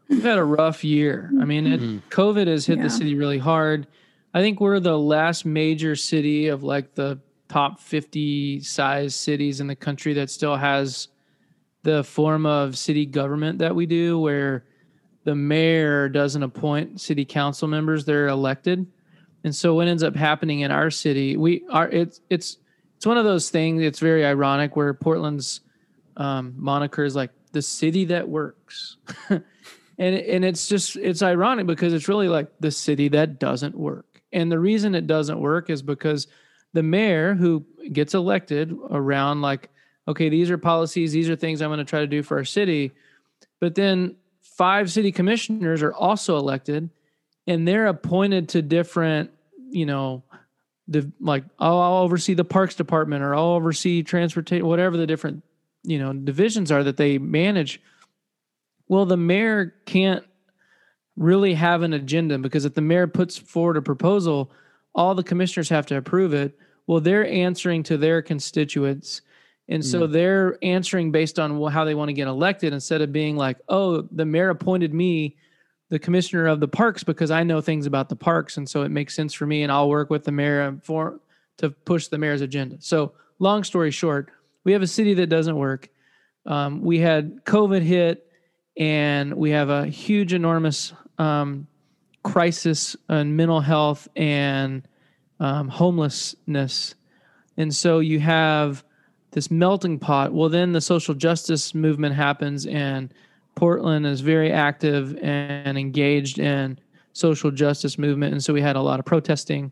[0.10, 1.32] we've had a rough year.
[1.40, 2.10] I mean, it, mm-hmm.
[2.10, 2.84] COVID has hit yeah.
[2.84, 3.88] the city really hard.
[4.34, 9.68] I think we're the last major city of like the top 50 size cities in
[9.68, 11.10] the country that still has
[11.84, 14.66] the form of city government that we do where
[15.26, 18.88] the mayor doesn't appoint city council members they're elected.
[19.44, 22.58] And so what ends up happening in our city we are it's it's
[22.96, 25.62] it's one of those things it's very ironic where portland's
[26.16, 28.98] um, moniker is like the city that works.
[29.98, 34.11] And and it's just it's ironic because it's really like the city that doesn't work
[34.34, 36.28] and the reason it doesn't work is because
[36.74, 39.70] the mayor who gets elected around like
[40.08, 42.46] okay, these are policies, these are things I'm going to try to do for our
[42.46, 42.92] city.
[43.60, 46.90] But then five city commissioners are also elected
[47.48, 49.32] and they're appointed to different,
[49.70, 50.24] you know,
[50.88, 55.44] the like oh, I'll oversee the parks department or I'll oversee transportation, whatever the different,
[55.84, 57.82] you know, divisions are that they manage.
[58.88, 60.26] Well, the mayor can't
[61.22, 64.52] really have an agenda because if the mayor puts forward a proposal,
[64.96, 66.58] all the commissioners have to approve it.
[66.88, 69.22] Well, they're answering to their constituents.
[69.70, 70.12] And so mm.
[70.12, 74.02] they're answering based on how they want to get elected instead of being like, oh,
[74.12, 75.38] the mayor appointed me
[75.90, 78.58] the commissioner of the parks because I know things about the parks.
[78.58, 81.20] And so it makes sense for me and I'll work with the mayor for
[81.58, 82.78] to push the mayor's agenda.
[82.80, 84.32] So long story short,
[84.64, 85.90] we have a city that doesn't work.
[86.46, 88.28] Um, we had COVID hit
[88.78, 91.68] and we have a huge, enormous um,
[92.24, 94.88] crisis and mental health and
[95.40, 96.96] um, homelessness.
[97.58, 98.84] And so you have
[99.32, 100.34] this melting pot.
[100.34, 103.14] Well, then the social justice movement happens, and
[103.56, 106.80] Portland is very active and engaged in
[107.14, 108.34] social justice movement.
[108.34, 109.72] And so we had a lot of protesting,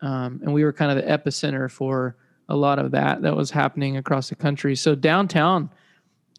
[0.00, 2.16] um, and we were kind of the epicenter for
[2.48, 4.76] a lot of that that was happening across the country.
[4.76, 5.70] So downtown,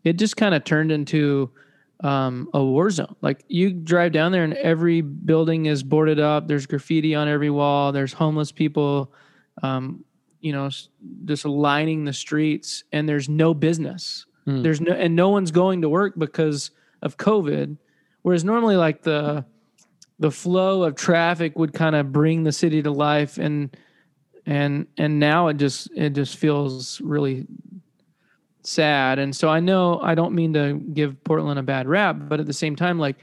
[0.03, 1.51] it just kind of turned into
[2.01, 3.15] um, a war zone.
[3.21, 6.47] Like you drive down there and every building is boarded up.
[6.47, 7.91] There's graffiti on every wall.
[7.91, 9.13] There's homeless people,
[9.63, 10.03] um,
[10.41, 10.69] you know,
[11.25, 14.25] just lining the streets, and there's no business.
[14.47, 14.63] Mm.
[14.63, 17.77] There's no and no one's going to work because of COVID.
[18.21, 19.45] Whereas normally, like the
[20.19, 23.75] the flow of traffic would kind of bring the city to life, and
[24.45, 27.47] and and now it just it just feels really
[28.65, 29.19] sad.
[29.19, 32.45] And so I know I don't mean to give Portland a bad rap, but at
[32.45, 33.17] the same time, like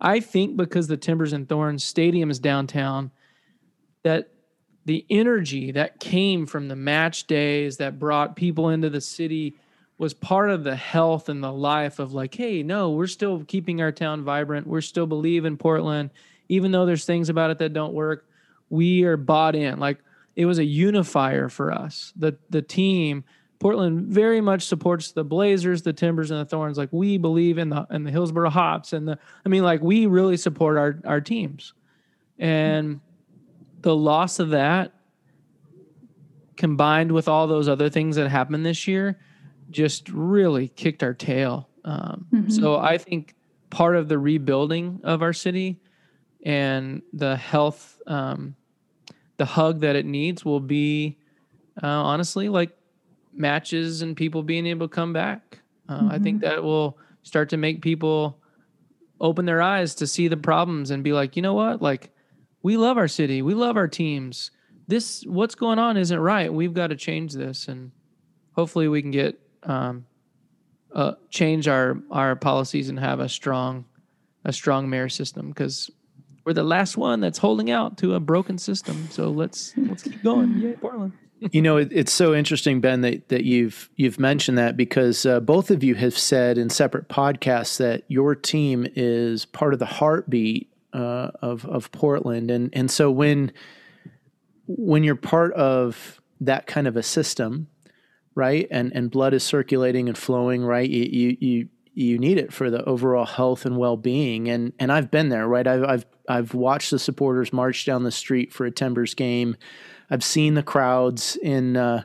[0.00, 3.10] I think because the Timbers and Thorns Stadium is downtown,
[4.02, 4.30] that
[4.84, 9.56] the energy that came from the match days that brought people into the city
[9.96, 13.80] was part of the health and the life of like, hey, no, we're still keeping
[13.80, 14.66] our town vibrant.
[14.66, 16.10] We're still believe in Portland,
[16.48, 18.26] even though there's things about it that don't work.
[18.68, 19.78] We are bought in.
[19.78, 19.98] Like
[20.36, 22.12] it was a unifier for us.
[22.16, 23.24] The the team
[23.64, 26.76] Portland very much supports the Blazers, the Timbers, and the Thorns.
[26.76, 30.04] Like we believe in the in the Hillsboro Hops, and the I mean, like we
[30.04, 31.72] really support our our teams,
[32.38, 33.00] and
[33.80, 34.92] the loss of that,
[36.58, 39.18] combined with all those other things that happened this year,
[39.70, 41.70] just really kicked our tail.
[41.86, 42.50] Um, mm-hmm.
[42.50, 43.34] So I think
[43.70, 45.80] part of the rebuilding of our city
[46.44, 48.56] and the health, um,
[49.38, 51.16] the hug that it needs will be
[51.82, 52.76] uh, honestly like
[53.34, 55.60] matches and people being able to come back.
[55.88, 56.10] Uh, mm-hmm.
[56.10, 56.50] I think mm-hmm.
[56.50, 58.38] that will start to make people
[59.20, 61.80] open their eyes to see the problems and be like, you know what?
[61.80, 62.10] Like,
[62.62, 64.50] we love our city, we love our teams.
[64.86, 66.52] This, what's going on isn't right.
[66.52, 67.90] We've got to change this, and
[68.52, 70.04] hopefully, we can get um,
[70.94, 73.86] uh, change our our policies and have a strong
[74.44, 75.90] a strong mayor system because
[76.44, 79.08] we're the last one that's holding out to a broken system.
[79.10, 80.58] So let's let's keep going.
[80.58, 81.12] Yay, Portland
[81.52, 85.40] you know, it, it's so interesting, Ben, that, that you've you've mentioned that because uh,
[85.40, 89.86] both of you have said in separate podcasts that your team is part of the
[89.86, 93.52] heartbeat uh, of of Portland, and and so when
[94.66, 97.68] when you're part of that kind of a system,
[98.34, 102.52] right, and and blood is circulating and flowing, right, you you you, you need it
[102.52, 106.06] for the overall health and well being, and and I've been there, right, I've I've
[106.28, 109.56] I've watched the supporters march down the street for a Timbers game.
[110.14, 112.04] I've seen the crowds in uh,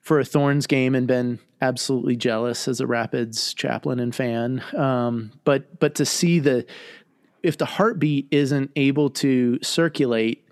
[0.00, 4.62] for a Thorns game and been absolutely jealous as a Rapids chaplain and fan.
[4.76, 6.64] Um, but but to see the
[7.42, 10.46] if the heartbeat isn't able to circulate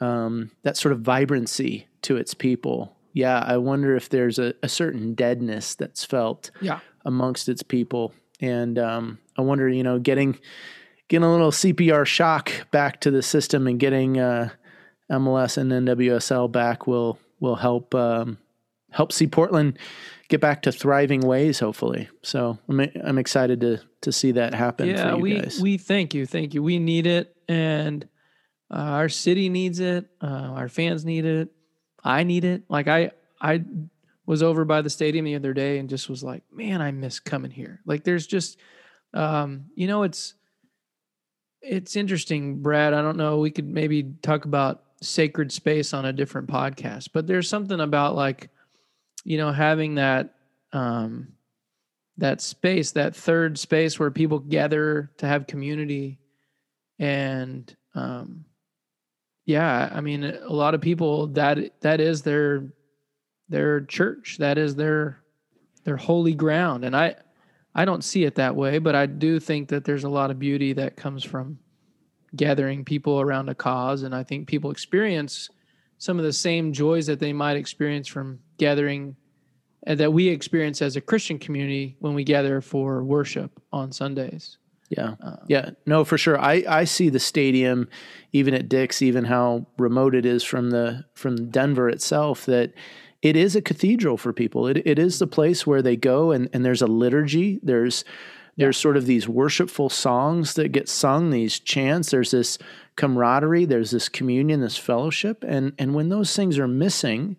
[0.00, 4.68] um, that sort of vibrancy to its people, yeah, I wonder if there's a, a
[4.68, 6.80] certain deadness that's felt yeah.
[7.04, 10.36] amongst its people, and um, I wonder, you know, getting
[11.06, 14.48] getting a little CPR shock back to the system and getting uh,
[15.20, 18.38] MLS and NWSL back will will help um,
[18.90, 19.78] help see Portland
[20.28, 21.58] get back to thriving ways.
[21.60, 24.88] Hopefully, so I'm I'm excited to to see that happen.
[24.88, 25.60] Yeah, we guys.
[25.60, 26.62] we thank you, thank you.
[26.62, 28.08] We need it, and
[28.70, 30.06] uh, our city needs it.
[30.20, 31.50] Uh, our fans need it.
[32.02, 32.64] I need it.
[32.68, 33.64] Like I I
[34.26, 37.20] was over by the stadium the other day and just was like, man, I miss
[37.20, 37.80] coming here.
[37.84, 38.58] Like there's just,
[39.12, 40.34] um, you know, it's
[41.60, 42.94] it's interesting, Brad.
[42.94, 43.38] I don't know.
[43.38, 47.10] We could maybe talk about sacred space on a different podcast.
[47.12, 48.50] But there's something about like,
[49.24, 50.34] you know, having that
[50.72, 51.28] um
[52.16, 56.18] that space, that third space where people gather to have community
[56.98, 58.44] and um
[59.46, 62.72] yeah, I mean a lot of people that that is their
[63.48, 65.24] their church, that is their
[65.84, 66.84] they're holy ground.
[66.84, 67.14] And I,
[67.74, 70.38] I don't see it that way, but I do think that there's a lot of
[70.38, 71.58] beauty that comes from
[72.36, 74.02] gathering people around a cause.
[74.02, 75.50] And I think people experience
[75.98, 79.16] some of the same joys that they might experience from gathering
[79.86, 84.58] uh, that we experience as a Christian community when we gather for worship on Sundays.
[84.90, 85.14] Yeah.
[85.22, 85.70] Uh, yeah.
[85.86, 86.38] No, for sure.
[86.38, 87.88] I, I see the stadium,
[88.32, 92.72] even at Dick's, even how remote it is from the from Denver itself, that
[93.22, 94.66] it is a cathedral for people.
[94.66, 97.60] It it is the place where they go and, and there's a liturgy.
[97.62, 98.04] There's
[98.56, 102.10] there's sort of these worshipful songs that get sung, these chants.
[102.10, 102.58] There's this
[102.96, 105.44] camaraderie, there's this communion, this fellowship.
[105.46, 107.36] And and when those things are missing,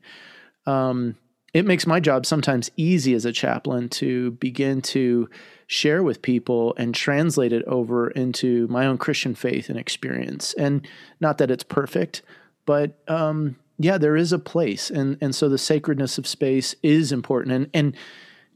[0.66, 1.16] um,
[1.54, 5.30] it makes my job sometimes easy as a chaplain to begin to
[5.68, 10.54] share with people and translate it over into my own Christian faith and experience.
[10.56, 10.86] And
[11.22, 12.22] not that it's perfect,
[12.66, 17.12] but um, yeah, there is a place, and and so the sacredness of space is
[17.12, 17.54] important.
[17.54, 17.96] And and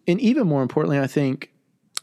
[0.07, 1.51] and even more importantly, I think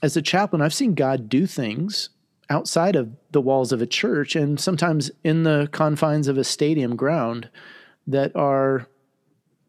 [0.03, 2.11] as a chaplain, I've seen God do things
[2.49, 6.97] outside of the walls of a church and sometimes in the confines of a stadium
[6.97, 7.51] ground
[8.07, 8.87] that are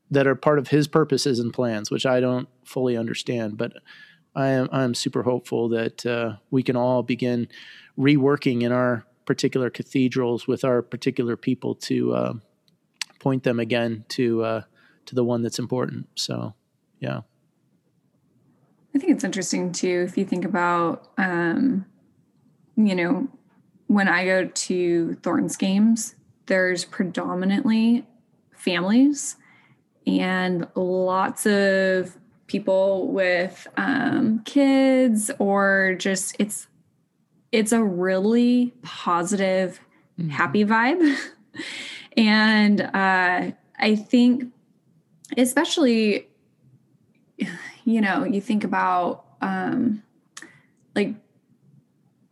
[0.09, 3.57] that are part of his purposes and plans, which I don't fully understand.
[3.57, 3.73] But
[4.35, 7.47] I am I am super hopeful that uh, we can all begin
[7.97, 12.33] reworking in our particular cathedrals with our particular people to uh,
[13.19, 14.61] point them again to uh,
[15.07, 16.07] to the one that's important.
[16.15, 16.53] So,
[16.99, 17.21] yeah.
[18.97, 21.85] I think it's interesting too if you think about, um,
[22.75, 23.27] you know,
[23.85, 26.15] when I go to Thornton's games,
[26.47, 28.07] there's predominantly
[28.55, 29.35] families
[30.07, 32.17] and lots of
[32.47, 36.65] people with um, kids or just it's
[37.51, 39.79] it's a really positive
[40.19, 40.29] mm-hmm.
[40.29, 41.17] happy vibe
[42.17, 44.45] and uh, i think
[45.37, 46.27] especially
[47.87, 50.03] you know you think about um,
[50.95, 51.15] like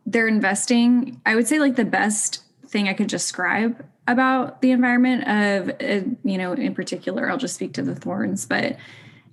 [0.04, 1.20] they're investing.
[1.26, 6.04] I would say like the best thing i could describe about the environment of uh,
[6.24, 8.76] you know in particular i'll just speak to the thorns but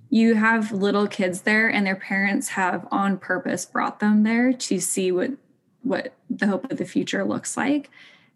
[0.08, 4.78] you have little kids there and their parents have on purpose brought them there to
[4.78, 5.32] see what
[5.84, 7.90] what the hope of the future looks like.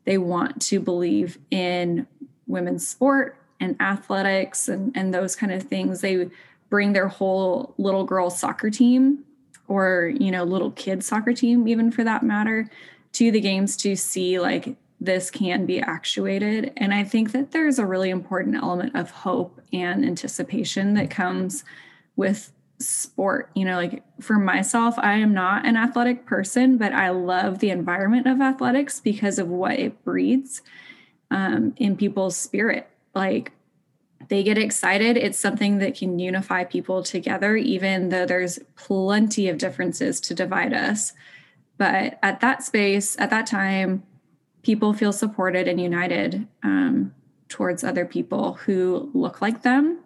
[0.05, 2.07] They want to believe in
[2.47, 6.01] women's sport and athletics and, and those kind of things.
[6.01, 6.28] They
[6.70, 9.24] bring their whole little girl soccer team
[9.66, 12.68] or you know little kid soccer team even for that matter
[13.12, 16.72] to the games to see like this can be actuated.
[16.76, 21.64] And I think that there's a really important element of hope and anticipation that comes
[22.16, 23.50] with sport.
[23.54, 27.70] You know, like for myself, I am not an athletic person, but I love the
[27.70, 30.62] environment of athletics because of what it breeds
[31.30, 32.88] um, in people's spirit.
[33.14, 33.52] Like
[34.26, 35.16] they get excited.
[35.16, 40.72] It's something that can unify people together, even though there's plenty of differences to divide
[40.72, 41.12] us.
[41.76, 44.02] But at that space, at that time,
[44.62, 47.14] people feel supported and united um,
[47.48, 50.00] towards other people who look like them,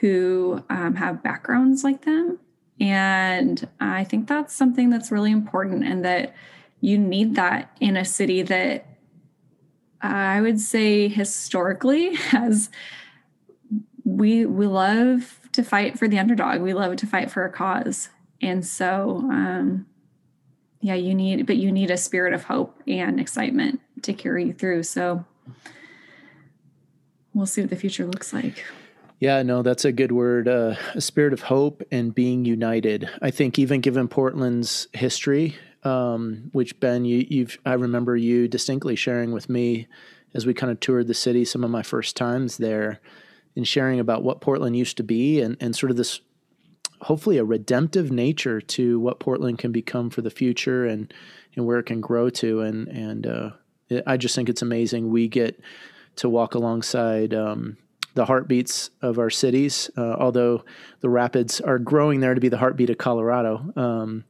[0.00, 2.38] who um, have backgrounds like them.
[2.80, 6.34] And I think that's something that's really important, and that
[6.80, 8.86] you need that in a city that
[10.00, 12.70] I would say historically has
[14.16, 16.60] we we love to fight for the underdog.
[16.60, 18.08] We love to fight for a cause,
[18.40, 19.86] and so um,
[20.80, 24.52] yeah, you need, but you need a spirit of hope and excitement to carry you
[24.52, 24.82] through.
[24.84, 25.24] So
[27.34, 28.64] we'll see what the future looks like.
[29.18, 30.48] Yeah, no, that's a good word.
[30.48, 33.10] Uh, a spirit of hope and being united.
[33.20, 38.96] I think even given Portland's history, um, which Ben, you, you've, I remember you distinctly
[38.96, 39.86] sharing with me
[40.32, 43.00] as we kind of toured the city some of my first times there
[43.56, 46.20] and sharing about what Portland used to be and, and sort of this
[47.02, 51.12] hopefully a redemptive nature to what Portland can become for the future and
[51.56, 52.60] and where it can grow to.
[52.60, 53.50] And and uh,
[54.06, 55.10] I just think it's amazing.
[55.10, 55.60] We get
[56.16, 57.34] to walk alongside.
[57.34, 57.76] Um,
[58.14, 60.64] the heartbeats of our cities, uh, although
[61.00, 63.72] the rapids are growing there to be the heartbeat of Colorado.
[63.76, 64.24] Um,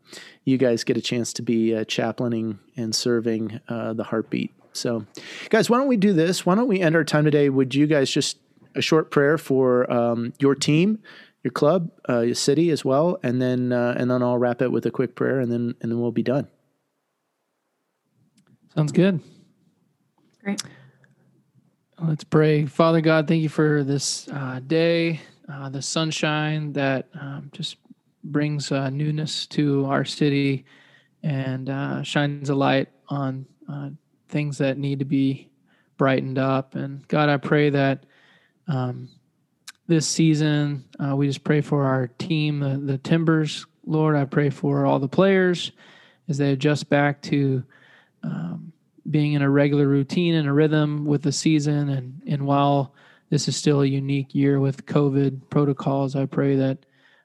[0.45, 4.53] you guys get a chance to be uh, chaplaining and serving uh, the heartbeat.
[4.75, 5.07] So,
[5.49, 6.45] guys, why don't we do this?
[6.45, 7.49] Why don't we end our time today?
[7.49, 8.37] Would you guys just
[8.75, 11.01] a short prayer for um, your team
[11.43, 14.71] your club, uh, your city as well, and then uh, and then I'll wrap it
[14.71, 16.49] with a quick prayer, and then and then we'll be done.
[18.75, 19.21] Sounds good.
[20.43, 20.63] Great.
[21.99, 22.67] Let's pray.
[22.67, 25.21] Father God, thank you for this uh, day,
[25.53, 27.77] uh, the sunshine that um, just
[28.25, 30.65] brings uh, newness to our city
[31.23, 33.47] and uh, shines a light on
[34.29, 35.49] things that need to be
[35.97, 36.75] brightened up.
[36.75, 38.07] And God, I pray that.
[38.71, 39.09] Um,
[39.91, 40.85] this season.
[41.01, 43.67] Uh, we just pray for our team, the, the Timbers.
[43.85, 45.73] Lord, I pray for all the players
[46.29, 47.65] as they adjust back to
[48.23, 48.73] um,
[49.11, 51.89] being in a regular routine and a rhythm with the season.
[51.89, 52.95] And, and while
[53.31, 56.79] this is still a unique year with COVID protocols, I pray that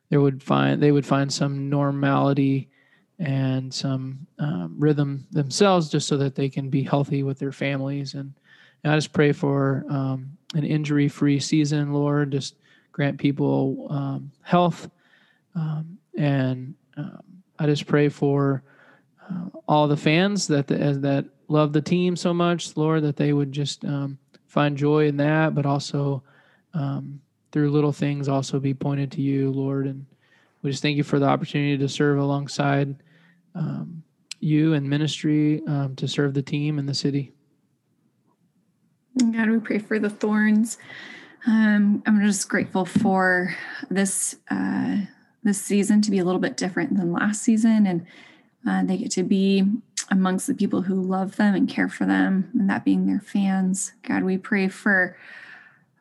[0.09, 2.69] there would find they would find some normality
[3.19, 8.15] and some um, rhythm themselves, just so that they can be healthy with their families.
[8.15, 8.33] And,
[8.83, 12.31] and I just pray for um, an injury-free season, Lord.
[12.31, 12.55] Just
[12.91, 14.89] grant people um, health,
[15.53, 17.21] um, and um,
[17.59, 18.63] I just pray for
[19.29, 23.33] uh, all the fans that the, that love the team so much, Lord, that they
[23.33, 26.23] would just um, find joy in that, but also
[27.55, 29.87] through little things also be pointed to you, Lord.
[29.87, 30.05] And
[30.61, 32.97] we just thank you for the opportunity to serve alongside
[33.55, 34.03] um,
[34.41, 37.31] you and ministry um, to serve the team and the city.
[39.17, 40.77] God, we pray for the thorns.
[41.47, 43.55] Um, I'm just grateful for
[43.89, 44.97] this uh,
[45.43, 48.05] this season to be a little bit different than last season, and
[48.67, 49.63] uh, they get to be
[50.11, 53.93] amongst the people who love them and care for them, and that being their fans.
[54.03, 55.15] God, we pray for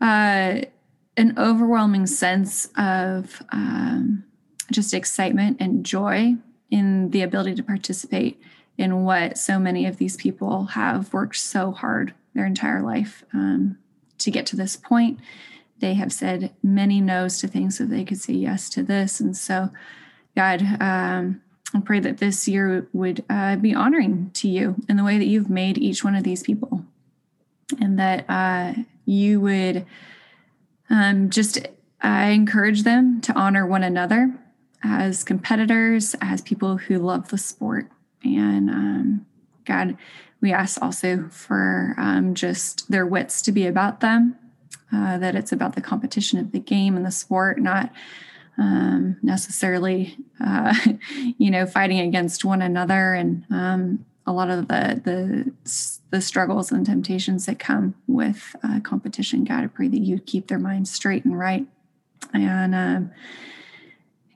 [0.00, 0.62] uh,
[1.16, 4.24] an overwhelming sense of um,
[4.72, 6.34] just excitement and joy
[6.70, 8.40] in the ability to participate
[8.76, 13.78] in what so many of these people have worked so hard their entire life um,
[14.18, 15.18] to get to this point.
[15.78, 19.20] They have said many no's to things so they could say yes to this.
[19.20, 19.70] And so,
[20.36, 21.42] God, um,
[21.74, 25.26] I pray that this year would uh, be honoring to you in the way that
[25.26, 26.84] you've made each one of these people,
[27.80, 29.84] and that uh, you would
[30.88, 31.66] um, just
[32.00, 34.34] I encourage them to honor one another
[34.82, 37.90] as competitors, as people who love the sport.
[38.24, 39.26] And um,
[39.64, 39.96] God,
[40.40, 44.36] we ask also for um, just their wits to be about them,
[44.92, 47.92] uh, that it's about the competition of the game and the sport, not
[48.58, 50.74] um, necessarily, uh,
[51.38, 55.52] you know, fighting against one another and um, a lot of the the
[56.10, 59.44] the struggles and temptations that come with uh, competition.
[59.44, 61.66] God, I pray that you keep their minds straight and right.
[62.32, 63.10] And um,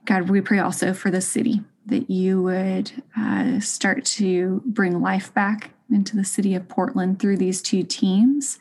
[0.05, 5.33] God, we pray also for the city that you would uh, start to bring life
[5.33, 8.59] back into the city of Portland through these two teams.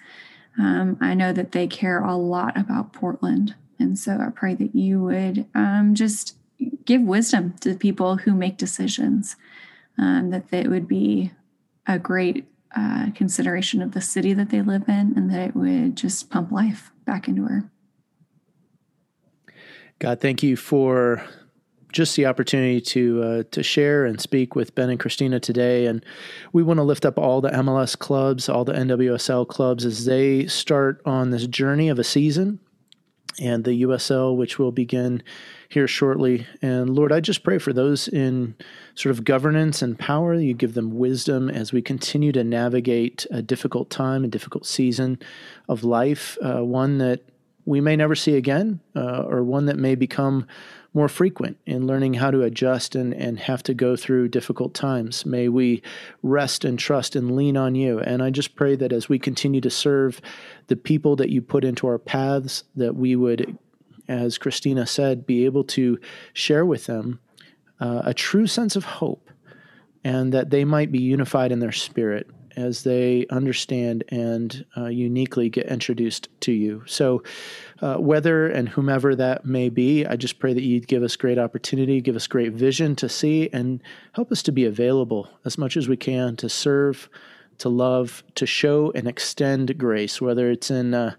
[0.59, 3.55] Um, I know that they care a lot about Portland.
[3.79, 6.37] And so I pray that you would um, just
[6.85, 9.37] give wisdom to the people who make decisions
[9.99, 11.33] um, that it would be
[11.87, 15.97] a great uh, consideration of the city that they live in and that it would
[15.97, 17.70] just pump life back into her.
[19.99, 21.24] God, thank you for
[21.93, 26.05] just the opportunity to uh, to share and speak with Ben and Christina today, and
[26.53, 30.47] we want to lift up all the MLS clubs, all the NWSL clubs as they
[30.47, 32.61] start on this journey of a season,
[33.41, 35.22] and the USL, which will begin
[35.68, 36.47] here shortly.
[36.62, 38.55] And Lord, I just pray for those in
[38.95, 40.34] sort of governance and power.
[40.34, 45.18] You give them wisdom as we continue to navigate a difficult time, a difficult season
[45.68, 47.20] of life, uh, one that
[47.66, 50.47] we may never see again, uh, or one that may become
[50.99, 55.24] more frequent in learning how to adjust and, and have to go through difficult times.
[55.24, 55.80] May we
[56.24, 58.01] rest and trust and lean on you.
[58.01, 60.20] And I just pray that as we continue to serve
[60.66, 63.57] the people that you put into our paths, that we would
[64.09, 65.99] as Christina said, be able to
[66.32, 67.20] share with them
[67.78, 69.30] uh, a true sense of hope
[70.03, 72.26] and that they might be unified in their spirit
[72.57, 76.82] as they understand and uh, uniquely get introduced to you.
[76.86, 77.22] So,
[77.81, 81.39] uh, whether and whomever that may be, I just pray that you'd give us great
[81.39, 83.81] opportunity, give us great vision to see, and
[84.12, 87.09] help us to be available as much as we can to serve,
[87.59, 91.14] to love, to show and extend grace, whether it's in uh,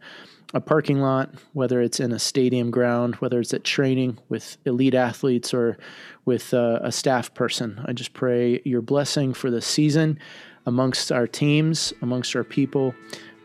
[0.54, 4.96] a parking lot, whether it's in a stadium ground, whether it's at training with elite
[4.96, 5.78] athletes or
[6.26, 7.82] with uh, a staff person.
[7.86, 10.20] I just pray your blessing for the season
[10.66, 12.94] amongst our teams, amongst our people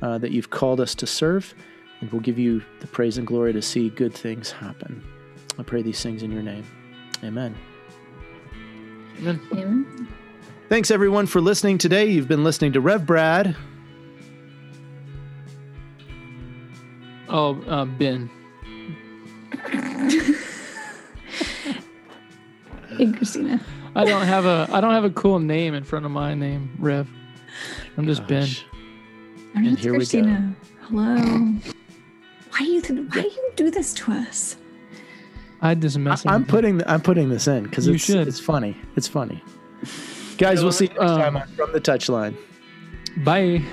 [0.03, 1.55] uh, that you've called us to serve.
[2.05, 5.03] And we'll give you the praise and glory to see good things happen.
[5.59, 6.63] I pray these things in your name.
[7.23, 7.57] Amen.
[9.21, 9.41] Amen.
[9.53, 10.09] Amen.
[10.69, 12.11] Thanks, everyone, for listening today.
[12.11, 13.57] You've been listening to Rev Brad.
[17.31, 18.29] Oh, uh, Ben.
[22.99, 23.63] hey, Christina.
[23.95, 26.77] I don't have a I don't have a cool name in front of my name,
[26.79, 27.09] Rev.
[27.97, 28.29] I'm just Gosh.
[28.29, 29.65] Ben.
[29.65, 30.55] I'm just Christina.
[30.83, 31.55] Hello.
[32.55, 34.57] Why do you th- why do you do this to us?
[35.61, 36.25] I just mess.
[36.25, 38.29] I, am putting I'm putting this in because it's should.
[38.29, 38.77] it's funny.
[38.95, 39.43] It's funny.
[40.39, 42.37] Guys, we'll see you next um, time on From the Touchline.
[43.25, 43.65] Bye.